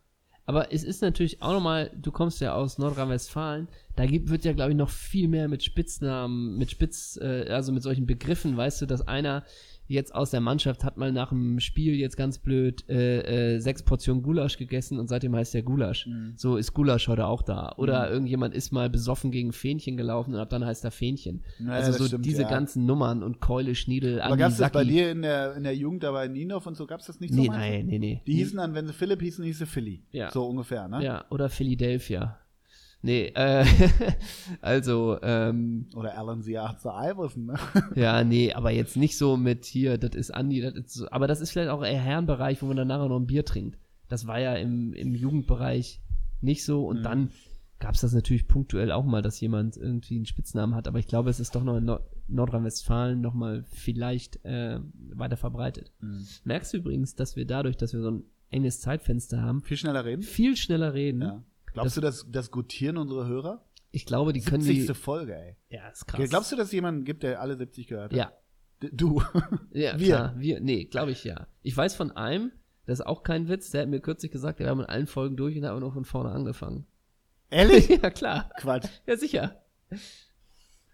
[0.47, 4.55] Aber es ist natürlich auch nochmal, du kommst ja aus Nordrhein-Westfalen, da gibt, wird ja,
[4.55, 8.81] glaube ich, noch viel mehr mit Spitznamen, mit Spitz, äh, also mit solchen Begriffen, weißt
[8.81, 9.45] du, dass einer
[9.89, 13.83] jetzt aus der Mannschaft hat mal nach dem Spiel jetzt ganz blöd äh, äh, sechs
[13.83, 16.07] Portionen Gulasch gegessen und seitdem heißt der Gulasch.
[16.07, 16.35] Mhm.
[16.37, 17.73] So ist Gulasch heute auch da.
[17.79, 18.13] Oder Mhm.
[18.13, 21.43] irgendjemand ist mal besoffen gegen Fähnchen gelaufen und ab dann heißt er Fähnchen.
[21.59, 22.49] Naja, also so stimmt, diese ja.
[22.49, 25.75] ganzen Nummern und Keule, Schniedel, Aber gab es das bei dir in der, in der
[25.75, 27.41] Jugend, da bei Ninov und so, gab es das nicht so?
[27.41, 28.23] Nee, nein, nee, nee.
[28.27, 30.03] Die hießen dann, wenn sie Philipp hießen, hieß sie Philly.
[30.13, 30.31] Ja.
[30.31, 31.03] So ungefähr, ne?
[31.03, 32.39] Ja, oder Philadelphia.
[33.01, 33.65] Nee, äh,
[34.61, 37.55] also, ähm, Oder Alan Siarza Iverson, ne?
[37.95, 41.27] ja, nee, aber jetzt nicht so mit hier, das ist Andi, das ist so, aber
[41.29, 43.79] das ist vielleicht auch eher Herrenbereich, wo man dann nachher noch ein Bier trinkt.
[44.09, 46.01] Das war ja im, im Jugendbereich
[46.41, 47.03] nicht so und Mhm.
[47.05, 47.31] dann
[47.79, 51.07] gab es das natürlich punktuell auch mal, dass jemand irgendwie einen Spitznamen hat, aber ich
[51.07, 54.81] glaube, es ist doch noch in Nord Nordrhein-Westfalen nochmal vielleicht äh,
[55.15, 55.93] weiter verbreitet.
[56.45, 60.05] Merkst du übrigens, dass wir dadurch, dass wir so ein enges Zeitfenster haben, Viel schneller
[60.05, 60.23] reden?
[60.23, 61.23] viel schneller reden?
[61.23, 61.43] Ja.
[61.73, 63.65] Glaubst du, dass das gutieren unsere Hörer?
[63.91, 64.75] Ich glaube, die können die.
[64.83, 64.97] 70.
[64.97, 65.57] Folge, ey.
[65.71, 66.29] Ja, ist krass.
[66.29, 68.19] Glaubst du, dass es jemanden gibt, der alle 70 gehört hat?
[68.19, 68.33] Ja,
[68.83, 69.23] D- Du.
[69.73, 70.07] ja, Wir.
[70.17, 70.35] klar.
[70.37, 71.47] Wir, nee, glaube ich ja.
[71.63, 72.53] Ich weiß von einem,
[72.87, 75.37] das ist auch kein Witz, der hat mir kürzlich gesagt, wir haben in allen Folgen
[75.37, 76.87] durch und haben nur von vorne angefangen.
[77.51, 77.89] Ehrlich?
[78.03, 78.51] ja, klar.
[78.59, 78.89] Quatsch.
[79.07, 79.63] Ja, sicher.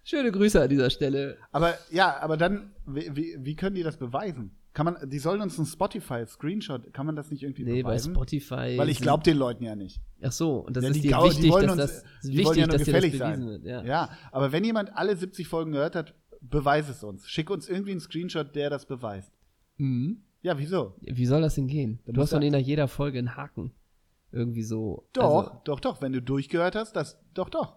[0.05, 1.39] Schöne Grüße an dieser Stelle.
[1.51, 4.57] Aber ja, aber dann, wie, wie, wie können die das beweisen?
[4.75, 8.13] Kann man, die sollen uns einen Spotify-Screenshot, kann man das nicht irgendwie Nee, bei beweisen?
[8.13, 8.75] Spotify.
[8.77, 10.01] Weil ich sind- glaube den Leuten ja nicht.
[10.23, 11.93] Ach so, und das Ja, ist die dir Gau- die wichtig, wollen dass uns- das
[11.95, 13.47] ist die wollen wichtig, ja nur dass dir das gefällig bewiesen sein.
[13.47, 13.65] wird.
[13.65, 13.85] Ja.
[13.85, 17.29] Ja, aber wenn jemand alle 70 Folgen gehört hat, beweis es uns.
[17.29, 19.33] Schick uns irgendwie einen Screenshot, der das beweist.
[19.79, 20.23] Mhm.
[20.43, 20.95] Ja, wieso?
[21.01, 22.01] Wie soll das denn gehen?
[22.05, 23.73] Da Du muss hast doch er- nicht nach jeder Folge einen Haken.
[24.33, 25.05] Irgendwie so.
[25.13, 26.03] Doch, Also, doch, doch.
[26.03, 27.77] Wenn du durchgehört hast, das, doch, doch.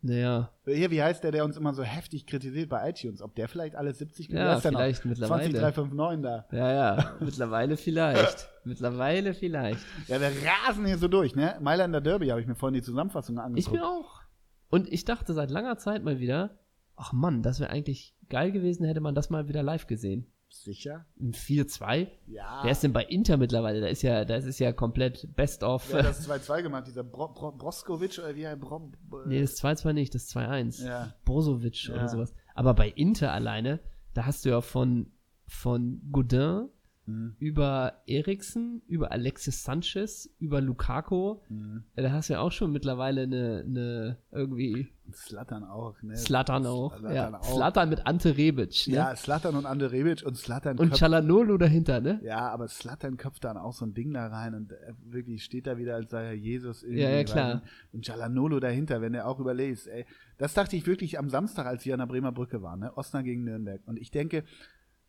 [0.00, 0.50] Naja.
[0.64, 3.20] Hier, wie heißt der, der uns immer so heftig kritisiert bei iTunes?
[3.22, 4.78] Ob der vielleicht alle 70 Ja, ist der noch?
[4.80, 5.50] vielleicht mittlerweile.
[5.50, 6.46] 20359 da.
[6.56, 7.16] Ja, ja.
[7.20, 8.48] Mittlerweile vielleicht.
[8.64, 9.80] Mittlerweile vielleicht.
[10.06, 10.30] Ja, wir
[10.66, 11.56] rasen hier so durch, ne?
[11.60, 13.72] Mailänder Derby habe ich mir vorhin die Zusammenfassung Ich angeguckt.
[13.76, 14.20] mir auch.
[14.70, 16.58] Und ich dachte seit langer Zeit mal wieder,
[16.96, 20.26] ach Mann, das wäre eigentlich geil gewesen, hätte man das mal wieder live gesehen.
[20.50, 21.06] Sicher?
[21.20, 22.08] Ein 4-2.
[22.26, 22.60] Ja.
[22.62, 23.80] Wer ist denn bei Inter mittlerweile?
[23.80, 25.92] Da ist ja, das ist ja komplett best of.
[25.92, 26.86] Hat das 2-2 gemacht?
[26.86, 30.84] Dieser Bro Bro Broskovic oder wie er Bro äh, nee, das 2-2 nicht, das 2-1.
[30.86, 31.14] Ja.
[31.24, 31.94] Brozovic Ja.
[31.94, 32.34] oder sowas.
[32.54, 33.80] Aber bei Inter alleine,
[34.14, 35.12] da hast du ja von,
[35.46, 36.68] von Godin
[37.08, 37.36] Mhm.
[37.38, 41.38] über Eriksen, über Alexis Sanchez, über Lukaku.
[41.48, 41.84] Mhm.
[41.96, 46.16] Da hast du ja auch schon mittlerweile eine, eine irgendwie Slattern auch, ne?
[46.16, 46.94] Slatan auch.
[47.40, 47.96] Zlatan ja.
[47.96, 48.88] mit Ante Rebic.
[48.88, 48.94] Ne?
[48.94, 52.20] Ja, Slattern und Ande Rebic und Slattern Und Chalanolo dahinter, ne?
[52.22, 55.66] Ja, aber Slattern köpft dann auch so ein Ding da rein und er wirklich steht
[55.66, 56.82] da wieder, als sei er Jesus.
[56.82, 57.62] irgendwie, Ja, ja, klar.
[57.92, 59.86] Und Chalanolo dahinter, wenn er auch überlegt.
[59.86, 60.04] Ey,
[60.36, 62.96] das dachte ich wirklich am Samstag, als wir an der Bremer Brücke waren, ne?
[62.96, 63.80] Osnabrück gegen Nürnberg.
[63.86, 64.44] Und ich denke,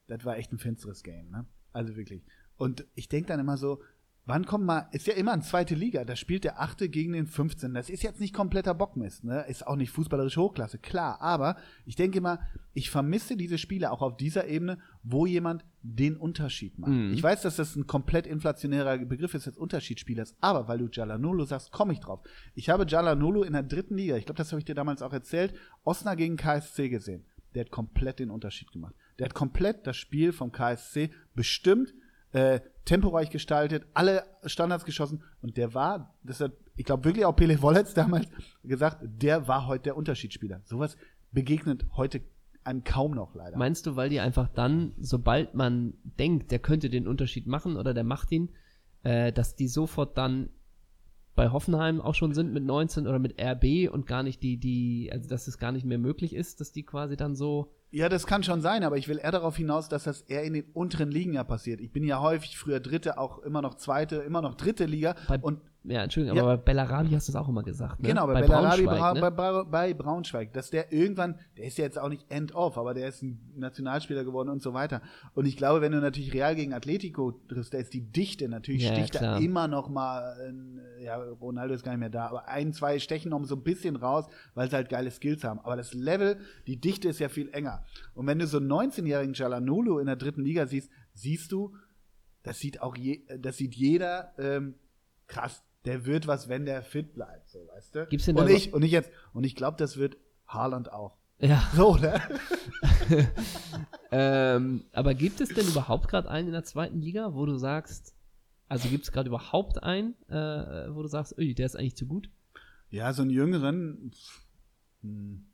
[0.07, 1.45] das war echt ein finsteres Game, ne?
[1.73, 2.23] Also wirklich.
[2.57, 3.81] Und ich denke dann immer so,
[4.29, 7.25] wann kommt mal, ist ja immer eine zweite Liga, da spielt der Achte gegen den
[7.25, 7.73] 15.
[7.73, 9.43] Das ist jetzt nicht kompletter Bockmist, ne?
[9.47, 11.19] Ist auch nicht fußballerische Hochklasse, klar.
[11.19, 12.39] Aber ich denke immer,
[12.73, 16.91] ich vermisse diese Spiele auch auf dieser Ebene, wo jemand den Unterschied macht.
[16.91, 17.11] Mhm.
[17.13, 21.45] Ich weiß, dass das ein komplett inflationärer Begriff ist des Unterschiedsspielers, aber weil du Jalanolo
[21.45, 22.21] sagst, komme ich drauf.
[22.53, 25.13] Ich habe Jalanolo in der dritten Liga, ich glaube, das habe ich dir damals auch
[25.13, 27.25] erzählt, Osnabrück gegen KSC gesehen.
[27.55, 28.93] Der hat komplett den Unterschied gemacht.
[29.19, 31.93] Der hat komplett das Spiel vom KSC bestimmt,
[32.31, 37.35] äh, temporeich gestaltet, alle Standards geschossen und der war, das hat, ich glaube wirklich auch
[37.35, 38.27] Pele Wollitz damals
[38.63, 40.61] gesagt, der war heute der Unterschiedsspieler.
[40.65, 40.95] Sowas
[41.31, 42.21] begegnet heute
[42.63, 43.57] einem kaum noch leider.
[43.57, 47.93] Meinst du, weil die einfach dann, sobald man denkt, der könnte den Unterschied machen oder
[47.93, 48.49] der macht ihn,
[49.03, 50.49] äh, dass die sofort dann
[51.39, 55.09] bei Hoffenheim auch schon sind mit 19 oder mit RB und gar nicht die, die,
[55.09, 57.71] also dass es gar nicht mehr möglich ist, dass die quasi dann so.
[57.91, 60.51] Ja, das kann schon sein, aber ich will eher darauf hinaus, dass das eher in
[60.51, 61.79] den unteren Ligen ja passiert.
[61.79, 65.15] Ich bin ja häufig früher Dritte, auch immer noch Zweite, immer noch Dritte Liga.
[65.29, 66.43] Bei, und ja, Entschuldigung, Ja.
[66.43, 68.01] aber bei Bellarabi hast du es auch immer gesagt.
[68.01, 68.09] Ne?
[68.09, 69.31] Genau, bei, Bellarabi, Braunschweig, Bra ne?
[69.31, 73.07] bei, bei Braunschweig, dass der irgendwann, der ist ja jetzt auch nicht end-off, aber der
[73.07, 75.01] ist ein Nationalspieler geworden und so weiter.
[75.33, 78.83] Und ich glaube, wenn du natürlich Real gegen Atletico triffst, da ist die Dichte natürlich,
[78.83, 79.35] Ja, sticht klar.
[79.35, 80.35] da immer noch mal,
[80.99, 83.63] äh, ja, Ronaldo ist gar nicht mehr da, aber ein, zwei stechen noch so ein
[83.63, 85.59] bisschen raus, weil sie halt geile Skills haben.
[85.61, 86.37] Aber das Level,
[86.67, 87.83] die Dichte ist ja viel enger.
[88.13, 91.73] Und wenn du so einen 19-jährigen Jalanolo in der dritten Liga siehst, siehst du,
[92.43, 94.75] das sieht auch je, das sieht jeder ähm,
[95.27, 95.63] krass.
[95.89, 98.05] Der wird was, wenn der fit bleibt, so weißt du.
[98.05, 101.17] Gibt's denn und da ich und ich jetzt und ich glaube, das wird Haaland auch.
[101.39, 102.21] Ja, So, ne?
[104.11, 108.13] ähm, aber gibt es denn überhaupt gerade einen in der zweiten Liga, wo du sagst,
[108.67, 112.05] also gibt es gerade überhaupt einen, äh, wo du sagst, ui, der ist eigentlich zu
[112.05, 112.29] gut?
[112.91, 114.45] Ja, so einen jüngeren pff,
[115.01, 115.47] hm,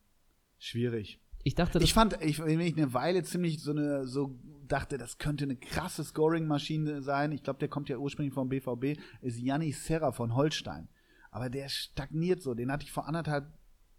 [0.60, 1.22] schwierig.
[1.48, 4.36] Ich dachte, Ich fand, ich, wenn ich eine Weile ziemlich so eine, so
[4.68, 7.32] dachte, das könnte eine krasse Scoring-Maschine sein.
[7.32, 10.88] Ich glaube, der kommt ja ursprünglich vom BVB, ist Janni Serra von Holstein.
[11.30, 12.56] Aber der stagniert so.
[12.56, 13.46] Den hatte ich vor anderthalb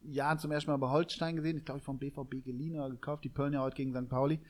[0.02, 1.56] Jahren zum ersten Mal bei Holstein gesehen.
[1.56, 3.22] Ich glaube, ich vom BVB geliehen oder gekauft.
[3.22, 4.08] Die Pöllen ja heute gegen St.
[4.08, 4.40] Pauli.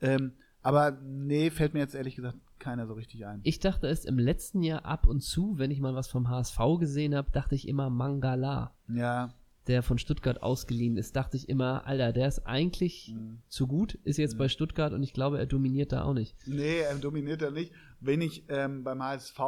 [0.00, 3.40] Ähm, aber nee, fällt mir jetzt ehrlich gesagt keiner so richtig ein.
[3.44, 6.58] Ich dachte es im letzten Jahr ab und zu, wenn ich mal was vom HSV
[6.80, 9.32] gesehen habe, dachte ich immer Mangala, Ja,
[9.66, 11.14] der von Stuttgart ausgeliehen ist.
[11.16, 13.38] Dachte ich immer, Alter, der ist eigentlich Mhm.
[13.48, 16.34] zu gut, ist jetzt bei Stuttgart und ich glaube, er dominiert da auch nicht.
[16.46, 17.72] nee, er dominiert er nicht.
[18.00, 19.38] Wenn ich ähm, beim HSV,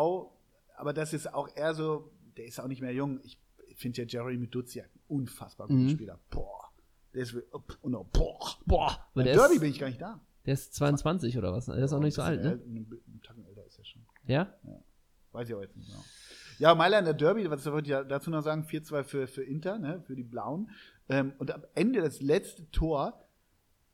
[0.76, 3.20] aber das ist auch eher so, der ist auch nicht mehr jung.
[3.22, 3.38] Ich
[3.76, 5.88] finde ja Jeremy Duziak ein unfassbar guter Mhm.
[5.90, 6.18] Spieler.
[6.30, 6.70] Boah.
[7.14, 7.34] Der ist,
[7.82, 8.38] und noch, boah.
[8.66, 10.20] Boah, weil Beim der Derby ist, bin ich gar nicht da.
[10.46, 11.66] der ist 22 oder was?
[11.66, 12.52] Der ist auch nicht so alt, ne?
[12.64, 14.02] Ein Tacken älter ist er schon.
[14.26, 14.54] Ja?
[15.32, 16.04] Weiß ich aber jetzt nicht genau.
[16.58, 18.64] Ja, Mailänder Derby, was wollte ich ja dazu noch sagen?
[18.68, 20.70] 4-2 für, für Inter, ne, für die Blauen.
[21.08, 23.26] Ähm, und am Ende, das letzte Tor,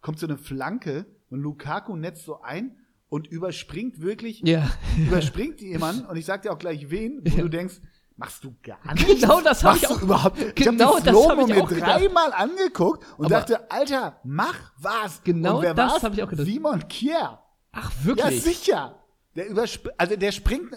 [0.01, 2.77] kommt so eine Flanke und Lukaku netzt so ein
[3.09, 4.68] und überspringt wirklich, Ja.
[4.99, 7.77] überspringt jemanden und ich sag dir auch gleich wen, wo du denkst,
[8.16, 9.21] machst du gar nichts?
[9.23, 10.38] Genau das hab Machst ich du auch- überhaupt.
[10.42, 14.73] ich genau hab das Slow-Mo hab ich mir dreimal angeguckt und Aber- dachte, Alter, mach
[14.79, 15.23] was.
[15.25, 16.03] Genau und wer das war's?
[16.03, 16.47] hab ich auch gedacht.
[16.47, 17.38] Simon Kier.
[17.73, 18.42] Ach, Ja, wirklich?
[18.42, 19.03] sicher.
[19.37, 20.73] Der übersp also der springt.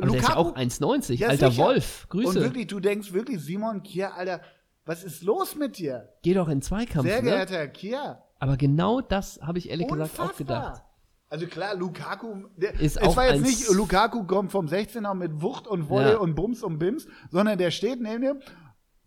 [0.00, 1.14] Der ist ja Lukaku- auch 1,90.
[1.20, 1.64] Ja, Alter sicher.
[1.64, 2.40] Wolf, Und Grüße.
[2.40, 4.40] wirklich, du denkst wirklich, Simon Kier, Alter,
[4.84, 6.08] was ist los mit dir?
[6.22, 7.30] Geh doch in Zweikampf, Sehr ne?
[7.30, 8.18] geehrter Herr Kier.
[8.38, 10.64] Aber genau das habe ich ehrlich gesagt auch gedacht.
[10.64, 10.82] Unfassbar.
[11.28, 15.66] Also klar, Lukaku, der, Ist es war jetzt nicht, Lukaku kommt vom 16er mit Wucht
[15.66, 16.18] und Wolle Ja.
[16.18, 18.38] und Bums und Bims, sondern der steht neben dir,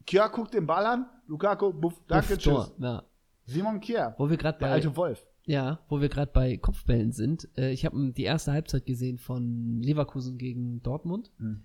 [0.06, 2.72] Kier guckt den Ball an, Lukaku, buff, danke, Uff, tschüss.
[2.80, 3.04] Ja.
[3.46, 5.26] Simon Kier, Wo wir gerade der bei alte Wolf.
[5.50, 7.50] Ja, wo wir gerade bei Kopfbällen sind.
[7.58, 11.32] Äh, ich habe die erste Halbzeit gesehen von Leverkusen gegen Dortmund.
[11.40, 11.64] Hm.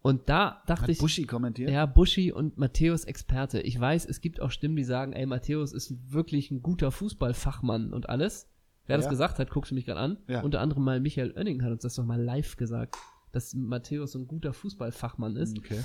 [0.00, 1.68] Und da dachte Hat ich, Buschi kommentiert?
[1.68, 3.60] ja, Buschi und Matthäus Experte.
[3.60, 7.92] Ich weiß, es gibt auch Stimmen, die sagen, ey, Matthäus ist wirklich ein guter Fußballfachmann
[7.92, 8.48] und alles.
[8.86, 9.10] Wer das Ja.
[9.10, 10.16] gesagt hat, guckst du mich gerade an.
[10.28, 10.40] Ja.
[10.42, 12.96] Unter anderem mal Michael Oenning hat uns das doch mal live gesagt,
[13.32, 15.58] dass Matthäus so ein guter Fußballfachmann ist.
[15.58, 15.80] Okay.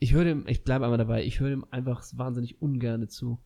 [0.00, 3.38] Ich höre dem, ich bleibe einmal dabei, ich höre dem einfach wahnsinnig ungerne zu.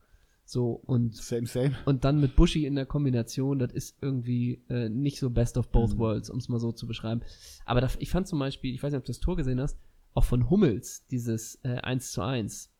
[0.50, 1.76] So, und Same, same.
[1.84, 5.68] und dann mit Bushy in der Kombination, das ist irgendwie äh, nicht so best of
[5.70, 5.98] both Mhm.
[5.98, 7.20] worlds, um es mal so zu beschreiben.
[7.64, 9.78] Aber da, ich fand zum Beispiel, ich weiß nicht, ob du das Tor gesehen hast,
[10.12, 12.72] auch von Hummels, dieses äh, 1 zu 1,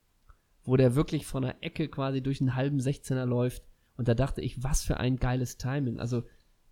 [0.64, 3.62] wo der wirklich von der Ecke quasi durch einen halben 16er läuft.
[3.96, 6.00] Und da dachte ich, was für ein geiles Timing.
[6.00, 6.24] Also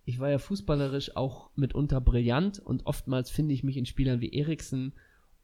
[0.03, 4.33] ich war ja fußballerisch auch mitunter brillant und oftmals finde ich mich in Spielern wie
[4.33, 4.91] Eriksen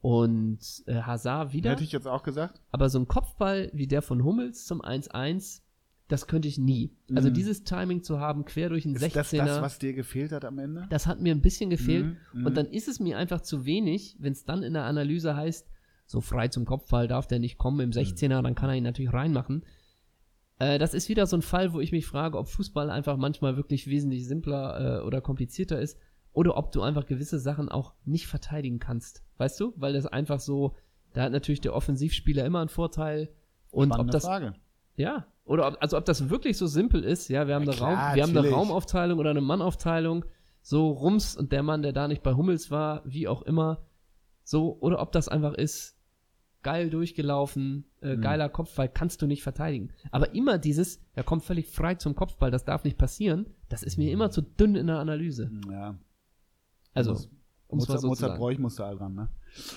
[0.06, 1.72] und äh, Hazard wieder.
[1.72, 2.62] Hätte ich jetzt auch gesagt.
[2.70, 5.62] Aber so ein Kopfball wie der von Hummels zum 1-1,
[6.10, 6.96] das könnte ich nie.
[7.16, 7.34] Also Mhm.
[7.34, 10.32] dieses Timing zu haben, quer durch einen Ist das 16er, das, das, was dir gefehlt
[10.32, 10.88] hat am Ende?
[10.92, 12.06] hat mir ein bisschen gefehlt.
[12.06, 12.46] Mhm, mhm.
[12.46, 15.68] Und dann ist es mir einfach zu wenig, wenn es dann in der Analyse heißt,
[16.06, 19.12] so frei zum Kopfball darf der nicht kommen im 16er, dann kann er ihn natürlich
[19.12, 19.66] reinmachen.
[20.60, 23.58] Äh, das ist wieder so ein Fall, wo ich mich frage, ob Fußball einfach manchmal
[23.58, 25.98] wirklich wesentlich simpler äh, oder komplizierter ist
[26.36, 29.24] oder ob du einfach gewisse Sachen auch nicht verteidigen kannst.
[29.38, 29.74] Weißt du?
[29.78, 30.76] Weil das einfach so,
[31.14, 33.30] da hat natürlich der Offensivspieler immer einen Vorteil.
[33.72, 34.54] Und ob das, Frage.
[34.96, 37.78] ja, oder ob, also ob das wirklich so simpel ist, ja, wir haben, Ja, eine,
[37.78, 38.50] klar, Raum, wir haben eine.
[38.50, 40.26] Raumaufteilung oder eine Mannaufteilung,
[40.62, 43.86] so Rums und der Mann, der da nicht bei Hummels war, wie auch immer,
[44.44, 45.98] so, oder ob das einfach ist,
[46.64, 48.22] geil durchgelaufen, äh, Mhm.
[48.22, 49.92] geiler Kopfball, kannst du nicht verteidigen.
[50.12, 53.98] Aber immer dieses, er kommt völlig frei zum Kopfball, das darf nicht passieren, das ist
[53.98, 55.52] mir immer zu dünn in der Analyse.
[55.70, 55.96] Ja.
[56.96, 57.30] Also, Muss-
[57.68, 58.40] um Mozart, so Mozart sagen.
[58.40, 59.30] Bräuch musste all dran, ne?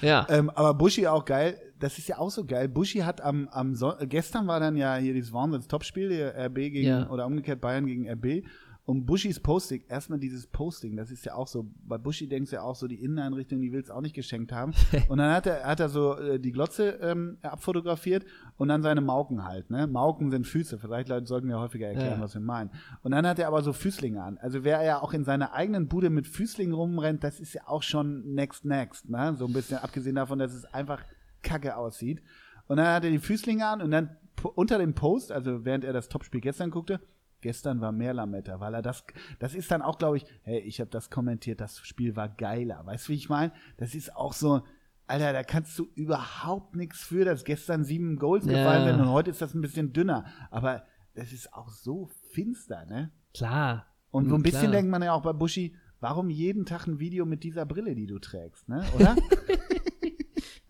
[0.03, 1.59] Ja, Ähm, aber Buschi auch geil.
[1.79, 2.69] Das ist ja auch so geil.
[2.69, 7.09] Buschi hat am, am Son gestern war dann ja hier dieses Wahnsinns-Topspiel, RB gegen, Ja.
[7.11, 8.45] oder umgekehrt Bayern gegen RB.
[8.89, 12.57] Und Buschis Posting, erstmal dieses Posting, das ist ja auch so, bei Buschi denkst du
[12.57, 14.73] ja auch so, die Inneneinrichtung, die willst du auch nicht geschenkt haben.
[15.11, 18.25] und dann hat er, hat er so äh, die Glotze ähm, abfotografiert
[18.57, 19.87] und dann seine Mauken halt, ne?
[19.87, 22.21] Mauken sind Füße, vielleicht Leute sollten wir häufiger erklären, Ja.
[22.23, 22.71] was wir meinen.
[23.03, 24.39] Und dann hat er aber so Füßlinge an.
[24.39, 27.83] Also wer ja auch in seiner eigenen Bude mit Füßlingen rumrennt, das ist ja auch
[27.83, 29.35] schon next next, ne?
[29.37, 31.03] So ein bisschen abgesehen davon, dass es einfach
[31.43, 32.23] kacke aussieht.
[32.69, 34.17] Und dann hat er die Füßlinge an und dann
[34.55, 37.01] unter dem Post, also während er das Topspiel gestern guckte,
[37.41, 39.05] gestern war mehr Lametta, weil er das,
[39.39, 42.85] das ist dann auch, glaube ich, hey, ich habe das kommentiert, das Spiel war geiler.
[42.85, 43.53] Weißt du, wie ich meine?
[43.77, 44.63] Das ist auch so,
[45.07, 48.53] Alter, da kannst du überhaupt nichts für, dass gestern sieben Goals Ja.
[48.53, 50.27] gefallen sind und heute ist das ein bisschen dünner.
[50.51, 53.11] Aber das ist auch so finster, ne?
[53.35, 53.87] klar.
[54.11, 54.73] Und so ein bisschen Klar.
[54.73, 58.07] denkt man ja auch bei Buschi, warum jeden Tag ein Video mit dieser Brille, die
[58.07, 58.83] du trägst, ne?
[58.97, 59.17] Oder?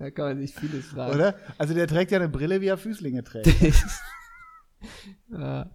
[0.00, 1.14] Da kann man sich vieles fragen.
[1.14, 1.34] Oder?
[1.58, 3.48] Also der trägt ja eine Brille, wie er Füßlinge trägt.
[5.30, 5.70] ja.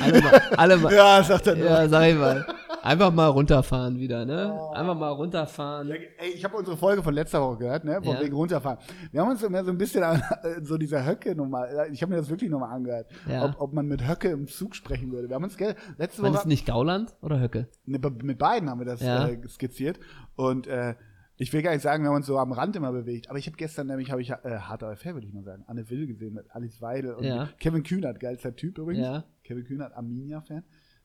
[0.00, 1.66] Alle mal, alle mal, ja, sagt er nur.
[1.66, 2.44] Ja, sag ich mal.
[2.82, 4.56] Einfach mal runterfahren wieder, ne?
[4.56, 4.70] Oh.
[4.72, 5.90] Einfach mal runterfahren.
[5.90, 8.00] Ey, ich habe unsere Folge von letzter Woche gehört, ne?
[8.02, 8.20] Von Ja.
[8.20, 8.78] wegen runterfahren.
[9.10, 12.10] Wir haben uns immer so ein bisschen an äh, so dieser Höcke nochmal, ich habe
[12.12, 13.44] mir das wirklich nochmal angehört, Ja.
[13.44, 15.28] ob, ob man mit Höcke im Zug sprechen würde.
[15.28, 15.58] Wir haben uns
[15.98, 17.68] letzte Woche ist nicht Gauland oder Höcke?
[17.84, 19.26] ne, mit beiden haben wir das Ja.
[19.28, 19.98] äh, skizziert
[20.36, 20.94] und äh,
[21.40, 23.46] ich will gar nicht sagen, wir haben uns so am Rand immer bewegt, aber ich
[23.46, 26.06] habe gestern nämlich, habe ich äh, hart aber fair, würde ich mal sagen, Anne Will
[26.08, 27.24] gesehen mit Alice Weidel und.
[27.60, 29.06] Kevin Kühnert, geilster Typ übrigens.
[29.06, 29.24] Ja.
[29.48, 30.62] Kevin Kühnert, Arminia-Fan.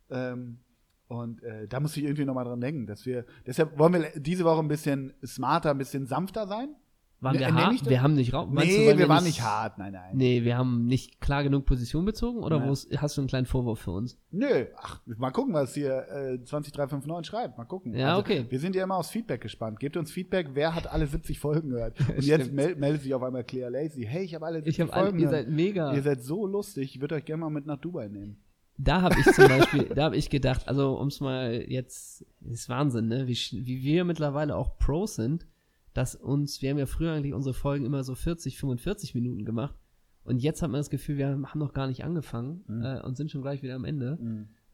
[0.09, 0.59] Ähm,
[1.07, 4.43] Und äh, da muss ich irgendwie nochmal dran denken, dass wir, deshalb wollen wir diese
[4.45, 6.75] Woche ein bisschen smarter, ein bisschen sanfter sein.
[7.23, 7.73] Waren Ne- wir nenn hart?
[7.73, 7.89] ich das?
[7.89, 8.49] Wir haben nicht raus.
[8.51, 10.15] nee, wir waren nicht hart, nein, nein.
[10.15, 12.75] Nee, wir haben nicht klar genug Position bezogen oder Nein.
[12.97, 14.17] hast du einen kleinen Vorwurf für uns?
[14.31, 17.57] Nö, ach, mal gucken, was hier äh, 20359 schreibt.
[17.57, 17.95] Mal gucken.
[17.95, 18.45] Ja, okay.
[18.49, 19.79] Wir sind ja immer aufs Feedback gespannt.
[19.79, 21.97] Gebt uns Feedback, wer hat alle 70 Folgen gehört?
[22.09, 24.03] Und jetzt mel meldet sich auf einmal Claire Lacey.
[24.05, 25.45] Hey, ich habe alle 70 Ich habe alle, Folgen ihr gehört.
[25.45, 25.93] seid mega.
[25.93, 28.37] Ihr seid so lustig, ich würde euch gerne mal mit nach Dubai nehmen.
[28.77, 32.69] Da habe ich zum Beispiel, da habe ich gedacht, also um es mal jetzt, ist
[32.69, 33.27] Wahnsinn, ne?
[33.27, 35.45] Wie, wie wir mittlerweile auch Pros sind,
[35.93, 39.75] dass uns, wir haben ja früher eigentlich unsere Folgen immer so 40, 45 Minuten gemacht
[40.23, 42.83] und jetzt hat man das Gefühl, wir haben noch gar nicht angefangen Mhm.
[42.83, 44.17] äh, und sind schon gleich wieder am Ende.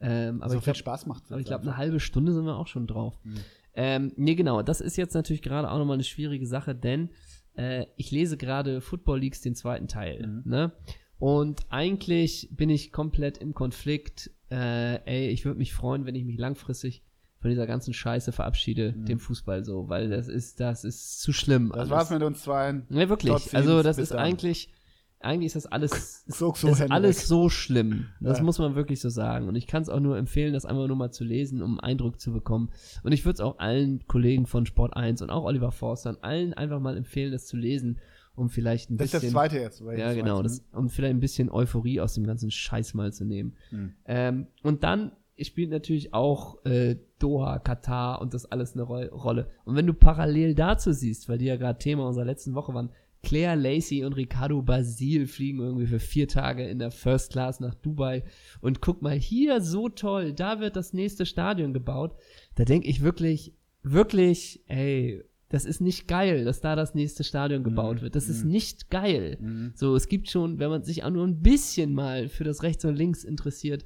[0.01, 2.45] Ähm, aber so ich viel glaub, Spaß macht aber ich glaube, eine halbe Stunde sind
[2.45, 3.19] wir auch schon drauf.
[3.73, 7.09] Ähm, nee, genau, das ist jetzt natürlich gerade auch nochmal eine schwierige Sache, denn
[7.55, 10.25] äh, ich lese gerade Football Leagues den zweiten Teil.
[10.25, 10.43] Mhm.
[10.45, 10.71] Ne?
[11.17, 14.31] Und eigentlich bin ich komplett im Konflikt.
[14.49, 17.03] Äh, ey, ich würde mich freuen, wenn ich mich langfristig
[17.39, 21.65] von dieser ganzen Scheiße verabschiede, dem Fußball so, weil das ist, das ist zu schlimm.
[21.65, 21.69] Mhm.
[21.69, 21.89] Das alles.
[21.91, 22.73] war's mit uns zwei.
[22.89, 23.31] Ne, wirklich.
[23.31, 24.19] Trotzdem, Also das ist dann.
[24.19, 24.73] eigentlich,
[25.21, 28.07] eigentlich ist das alles, So, so das ist alles so schlimm.
[28.19, 28.43] Das Ja.
[28.43, 29.47] muss man wirklich so sagen.
[29.47, 31.79] Und ich kann es auch nur empfehlen, das einfach nur mal zu lesen, um einen
[31.79, 32.71] Eindruck zu bekommen.
[33.03, 36.53] Und ich würde es auch allen Kollegen von Sport 1 und auch Oliver Forstern, allen
[36.53, 37.99] einfach mal empfehlen, das zu lesen,
[38.35, 39.27] um vielleicht ein Das ist bisschen.
[39.27, 39.79] das zweite jetzt.
[39.81, 43.25] Ja, das genau, das, um vielleicht ein bisschen Euphorie aus dem ganzen Scheiß mal zu
[43.25, 43.55] nehmen.
[43.69, 43.93] Hm.
[44.05, 45.11] Ähm, und dann
[45.47, 49.49] spielt natürlich auch äh, Doha, Katar und das alles eine Ro Rolle.
[49.65, 52.89] Und wenn du parallel dazu siehst, weil die ja gerade Thema unserer letzten Woche waren,
[53.21, 57.75] Claire Lacey und Ricardo Basil fliegen irgendwie für vier Tage in der First Class nach
[57.75, 58.23] Dubai
[58.61, 62.15] und guck mal, hier so toll, da wird das nächste Stadion gebaut.
[62.55, 67.63] Da denke ich wirklich, wirklich, ey, das ist nicht geil, dass da das nächste Stadion
[67.63, 68.15] gebaut wird.
[68.15, 69.37] Das ist nicht geil.
[69.41, 69.71] Mhm.
[69.75, 72.85] So, es gibt schon, wenn man sich auch nur ein bisschen mal für das Rechts
[72.85, 73.83] und Links interessiert,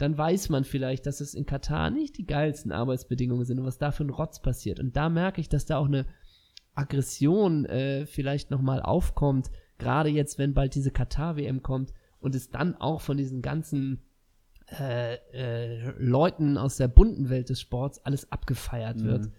[0.00, 3.78] dann weiß man vielleicht, dass es in Katar nicht die geilsten Arbeitsbedingungen sind und was
[3.78, 4.80] da für ein Rotz passiert.
[4.80, 6.06] Und da merke ich, dass da auch eine
[6.74, 12.76] Aggression äh, vielleicht nochmal aufkommt, gerade jetzt, wenn bald diese Katar-WM kommt und es dann
[12.76, 14.00] auch von diesen ganzen
[14.78, 19.04] äh, äh, Leuten aus der bunten Welt des Sports alles abgefeiert Mhm.
[19.04, 19.30] wird.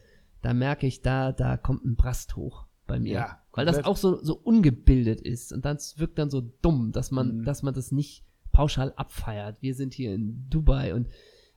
[0.41, 3.13] Da merke ich, da, da kommt ein Brast hoch bei mir.
[3.13, 7.11] Ja, Weil das auch so, so ungebildet ist und das wirkt dann so dumm, dass
[7.11, 7.43] man, Mhm.
[7.45, 9.57] dass man das nicht pauschal abfeiert.
[9.61, 11.07] Wir sind hier in Dubai und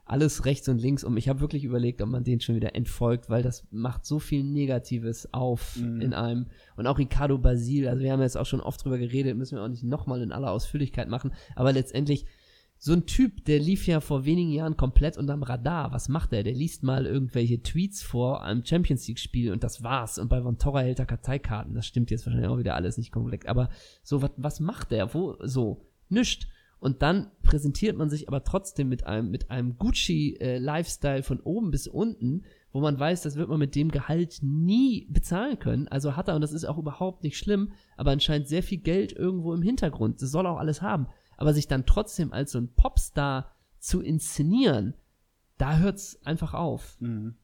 [0.07, 3.30] alles rechts und links und ich habe wirklich überlegt, ob man den schon wieder entfolgt,
[3.30, 6.00] weil das macht so viel Negatives auf Mhm.
[6.02, 6.46] in einem.
[6.76, 9.64] Und auch Ricardo Basil, also wir haben jetzt auch schon oft drüber geredet, müssen wir
[9.64, 12.26] auch nicht nochmal in aller Ausführlichkeit machen, aber letztendlich
[12.76, 15.92] so ein Typ, der lief ja vor wenigen Jahren komplett unterm Radar.
[15.92, 16.42] Was macht er?
[16.42, 20.18] Der liest mal irgendwelche Tweets vor einem Champions League-Spiel und das war's.
[20.18, 21.74] Und bei Von Torra hält er Karteikarten.
[21.74, 23.46] Das stimmt jetzt wahrscheinlich auch wieder alles nicht komplett.
[23.46, 23.70] Aber
[24.02, 25.14] so, was, was macht der?
[25.14, 26.48] Wo, so, nischt.
[26.80, 31.87] Und dann präsentiert man sich aber trotzdem mit einem, mit einem Gucci-Lifestyle von oben bis
[31.87, 35.88] unten, wo man weiß, das wird man mit dem Gehalt nie bezahlen können.
[35.88, 39.12] Also hat er, und das ist auch überhaupt nicht schlimm, aber anscheinend sehr viel Geld
[39.12, 40.20] irgendwo im Hintergrund.
[40.20, 41.06] Das soll auch alles haben.
[41.37, 44.94] Aber sich dann trotzdem als so ein Popstar zu inszenieren,
[45.56, 46.96] da hört's einfach auf.
[47.00, 47.37] Mhm.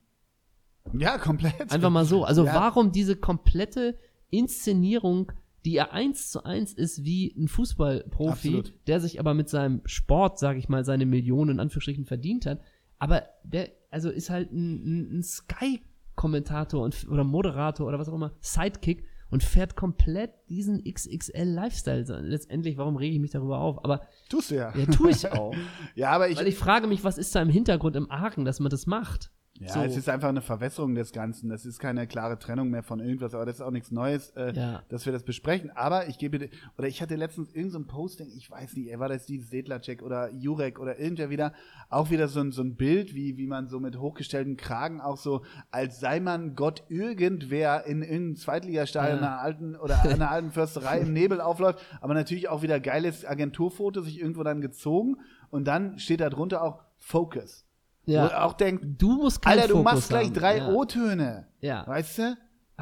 [0.95, 1.71] Ja, komplett.
[1.73, 2.25] Einfach mal so.
[2.25, 2.55] Also Ja.
[2.55, 3.97] warum diese komplette
[4.31, 5.33] Inszenierung,
[5.65, 8.75] die ja eins zu eins ist wie ein Fußballprofi, Absolut.
[8.87, 12.61] der sich aber mit seinem Sport, sage ich mal, seine Millionen in Anführungsstrichen verdient hat.
[12.99, 18.15] Aber der, also ist halt ein, ein, ein Sky-Kommentator und, oder Moderator oder was auch
[18.15, 22.21] immer, Sidekick und fährt komplett diesen XXL-Lifestyle.
[22.23, 23.85] Letztendlich, warum rege ich mich darüber auf?
[23.85, 24.77] Aber Tust du ja.
[24.77, 25.55] ja, tue ich auch.
[25.95, 28.61] Ja, aber ich, Weil ich frage mich, was ist da im Hintergrund im Argen, dass
[28.61, 29.31] man das macht?
[29.61, 29.81] Ja, So.
[29.83, 31.51] es ist einfach eine Verwässerung des Ganzen.
[31.51, 34.53] Das ist keine klare Trennung mehr von irgendwas, aber das ist auch nichts Neues, äh,
[34.55, 34.83] Ja.
[34.89, 35.71] dass wir das besprechen.
[35.71, 39.11] Aber ich gebe oder ich hatte letztens irgendein so ein Posting, ich weiß nicht, war
[39.11, 41.53] das dieses Sedlacek oder Jurek oder irgendwer wieder,
[41.91, 45.19] auch wieder so ein, so ein Bild, wie, wie man so mit hochgestellten Kragen auch
[45.19, 49.27] so, als sei man Gott irgendwer in irgendeinem Zweitligastadion Ja.
[49.27, 54.01] einer alten oder einer alten Försterei im Nebel aufläuft, aber natürlich auch wieder geiles Agenturfoto,
[54.01, 55.17] sich irgendwo dann gezogen
[55.51, 57.67] und dann steht da drunter auch Focus.
[58.07, 58.45] Ja.
[58.45, 60.35] auch denkt, Du musst Alter, du Fokus machst gleich haben.
[60.35, 60.69] drei ja.
[60.73, 61.47] O-Töne.
[61.61, 61.87] Ja.
[61.87, 62.23] Weißt du?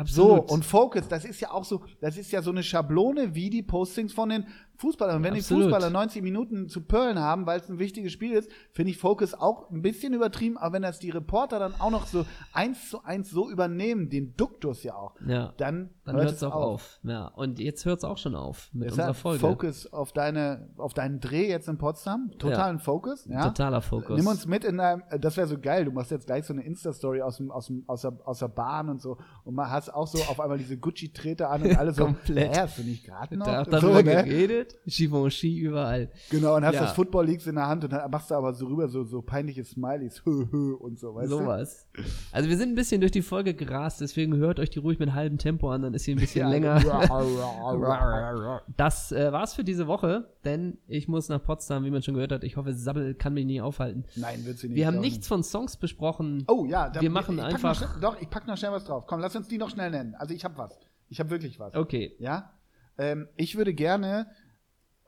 [0.05, 0.51] So, Absolut.
[0.53, 3.65] und Focus, das ist ja auch so, das ist ja so eine Schablone wie die
[3.65, 4.47] Postings von den
[4.79, 5.17] Fußballern.
[5.17, 5.65] Und wenn Absolut.
[5.65, 8.99] die Fußballer 90 Minuten zu Pöllen haben, weil es ein wichtiges Spiel ist, finde ich
[8.99, 12.89] Focus auch ein bisschen übertrieben, aber wenn das die Reporter dann auch noch so eins
[12.89, 15.53] zu eins so übernehmen, den Duktus ja auch, Ja.
[15.57, 17.01] dann, Dann hört es auch auf.
[17.03, 17.27] Ja.
[17.29, 19.39] Und jetzt hört es auch schon auf mit Deshalb unserer Folge.
[19.41, 22.31] Fokus auf deine, auf deinen Dreh jetzt in Potsdam.
[22.39, 23.43] Totalen Fokus, ja.
[23.49, 24.17] Totaler Fokus.
[24.17, 26.53] Nimm uns mit in deinem, äh, das wäre so geil, du machst jetzt gleich so
[26.53, 29.69] eine Insta-Story aus, dem, aus, dem, aus, der, aus der Bahn und so und mal
[29.71, 32.55] hast auch so auf einmal diese Gucci-Treter an und alles so, Komplett.
[32.55, 33.47] Ja, hast du nicht gerade noch?
[33.47, 34.25] da auch so, darüber ne?
[34.25, 34.68] geredet.
[34.85, 36.11] T-Shirt, Givenchy überall.
[36.31, 36.81] Genau, und hast Ja.
[36.83, 39.23] das Football Leagues in der Hand und dann machst du aber so rüber so, so
[39.23, 41.89] peinliche Smileys, hö, hö und so, weißt Sowas.
[42.33, 45.13] Also wir sind ein bisschen durch die Folge gerast, deswegen hört euch die ruhig mit
[45.15, 46.23] halbem Tempo an, dann ist sie ein du?
[46.23, 46.79] bisschen Ja, länger.
[48.77, 52.33] Das äh, war's für diese Woche, denn ich muss nach Potsdam, wie man schon gehört
[52.33, 52.45] hat.
[52.45, 54.05] Ich hoffe, Sabbel kann mich nie aufhalten.
[54.17, 54.77] Nein, wird sie nicht.
[54.77, 56.45] Wir haben nichts von Songs besprochen.
[56.49, 58.85] Oh ja, da, Wir machen ich pack einfach- schnell, doch, ich pack noch schnell was
[58.85, 59.05] drauf.
[59.07, 60.15] Komm, lass uns die noch schnell nennen.
[60.17, 60.79] Also ich habe was.
[61.09, 61.75] Ich habe wirklich was.
[61.75, 62.15] Okay.
[62.19, 62.53] Ja?
[62.99, 64.27] Ähm, ich würde gerne.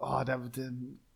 [0.01, 0.41] Oh, da,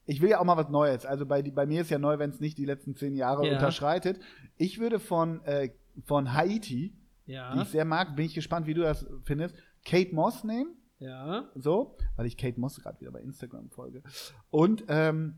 [0.06, 1.06] ich will ja auch mal was Neues.
[1.06, 3.46] Also bei, die- bei mir ist ja neu, wenn es nicht die letzten zehn Jahre
[3.46, 3.54] Ja.
[3.54, 4.20] unterschreitet.
[4.56, 5.70] Ich würde von, äh,
[6.04, 6.94] von Haiti,
[7.26, 7.60] die Ja.
[7.62, 9.54] ich sehr mag, bin ich gespannt, wie du das findest,
[9.84, 10.76] Kate Moss nehmen.
[10.98, 11.48] Ja.
[11.54, 14.02] So, weil ich Kate Moss gerade wieder bei Instagram folge.
[14.50, 15.36] Und ähm,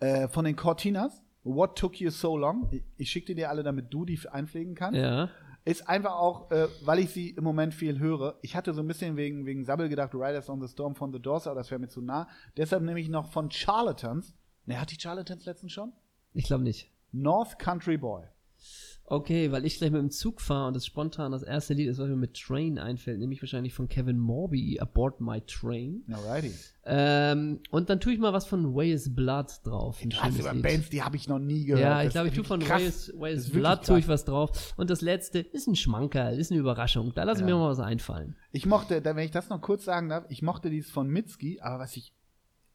[0.00, 2.68] äh, von den Cortinas, What Took You So Long?
[2.72, 4.98] Ich, ich schicke dir alle, damit du die einpflegen kannst.
[5.00, 5.30] Ja.
[5.68, 8.38] Ist einfach auch, äh, weil ich sie im Moment viel höre.
[8.40, 11.20] Ich hatte so ein bisschen wegen, wegen Sabbel gedacht, Riders on the Storm von The
[11.20, 12.26] Doors, aber das wäre mir zu nah.
[12.56, 14.32] Deshalb nehme ich noch von Charlatans.
[14.64, 15.92] Ne, hat die Charlatans letztens schon?
[16.32, 16.90] Ich glaube nicht.
[17.12, 18.24] North Country Boy.
[19.10, 21.98] Okay, weil ich gleich mit dem Zug fahre und das spontan das erste Lied ist,
[21.98, 26.04] was mir mit Train einfällt, nämlich wahrscheinlich von Kevin Morby, Aboard My Train.
[26.12, 26.52] Alrighty.
[26.84, 29.98] Ähm, und dann tue ich mal was von Way is Blood drauf.
[30.02, 30.52] Ein schönes über.
[30.54, 31.82] Bands, die habe ich noch nie gehört.
[31.82, 32.60] Ja, ich glaube, ich tue von.
[32.60, 34.74] Way is, Way Blood tue ich was drauf.
[34.76, 37.12] Und das letzte ist ein Schmankerl, ist eine Überraschung.
[37.14, 37.54] Da lasse ich Ja.
[37.54, 38.36] mir mal was einfallen.
[38.52, 41.78] Ich mochte, wenn ich das noch kurz sagen darf, ich mochte dies von Mitski, aber
[41.78, 42.12] was ich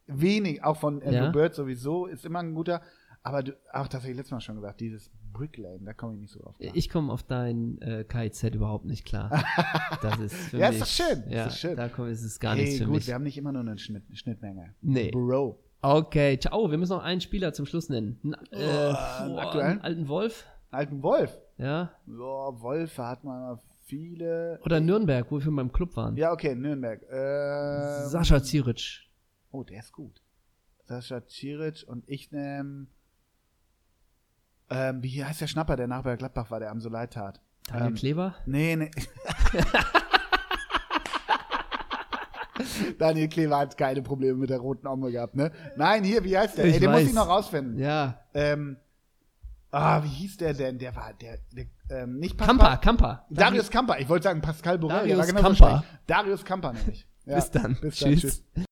[0.07, 1.29] wenig, auch von Andrew Ja.
[1.31, 2.81] Bird sowieso, ist immer ein guter,
[3.21, 6.13] aber du, auch das habe ich letztes Mal schon gesagt, dieses Brick Lane, da komme
[6.15, 6.57] ich nicht so drauf.
[6.57, 6.71] klar.
[6.75, 9.43] Ich komme auf dein äh, KIZ überhaupt nicht klar.
[10.01, 10.79] Das ist für Ja, mich.
[10.79, 11.75] ist doch schön, ist Ja, doch schön.
[11.77, 13.07] da komm, ist es gar hey, nichts für gut, mich.
[13.07, 14.73] wir haben nicht immer nur eine Schnitt, Schnittmenge.
[14.81, 15.11] Nee.
[15.11, 15.59] Bro.
[15.81, 16.69] Okay, ciao.
[16.71, 18.19] Wir müssen noch einen Spieler zum Schluss nennen.
[18.23, 19.71] N äh, einen boah, aktuellen?
[19.71, 20.45] einen alten Wolf.
[20.71, 21.37] Alten Wolf.
[21.57, 21.91] Ja.
[22.07, 24.59] Ja, Wolfe hat man viele.
[24.63, 26.15] Oder Nürnberg, wo wir beim Club waren.
[26.17, 27.01] Ja, okay, Nürnberg.
[27.11, 29.01] Ähm, Sascha Ziric.
[29.51, 30.21] Oh, der ist gut.
[30.85, 32.87] Sascha Ciric und ich nehme.
[34.69, 37.41] Ähm, wie heißt der Schnapper, der nach bei Gladbach war, der am so leid tat?
[37.67, 38.35] Daniel Ähm, Kleber.
[38.45, 38.91] Nee, nee.
[42.99, 45.51] Daniel Kleber hat keine Probleme mit der roten Omme gehabt, ne?
[45.75, 46.65] Nein, hier, wie heißt der?
[46.65, 47.07] Ich Ey, den muss weiß.
[47.07, 47.79] ich noch rausfinden.
[47.79, 48.19] Ja.
[48.33, 48.77] Ähm,
[49.71, 50.77] ah, wie hieß der denn?
[50.77, 53.25] Der war, der, der ähm, nicht Kampa, Kampa.
[53.29, 53.99] Darius Kamper.
[53.99, 55.07] Ich wollte sagen Pascal Borel.
[55.07, 55.83] der Darius war genauso Kamper.
[56.07, 57.07] Darius Kamper nämlich.
[57.25, 57.77] Ja, Bis dann.
[57.81, 58.11] Bis dann.
[58.11, 58.21] Tschüss.
[58.21, 58.65] Tschüss.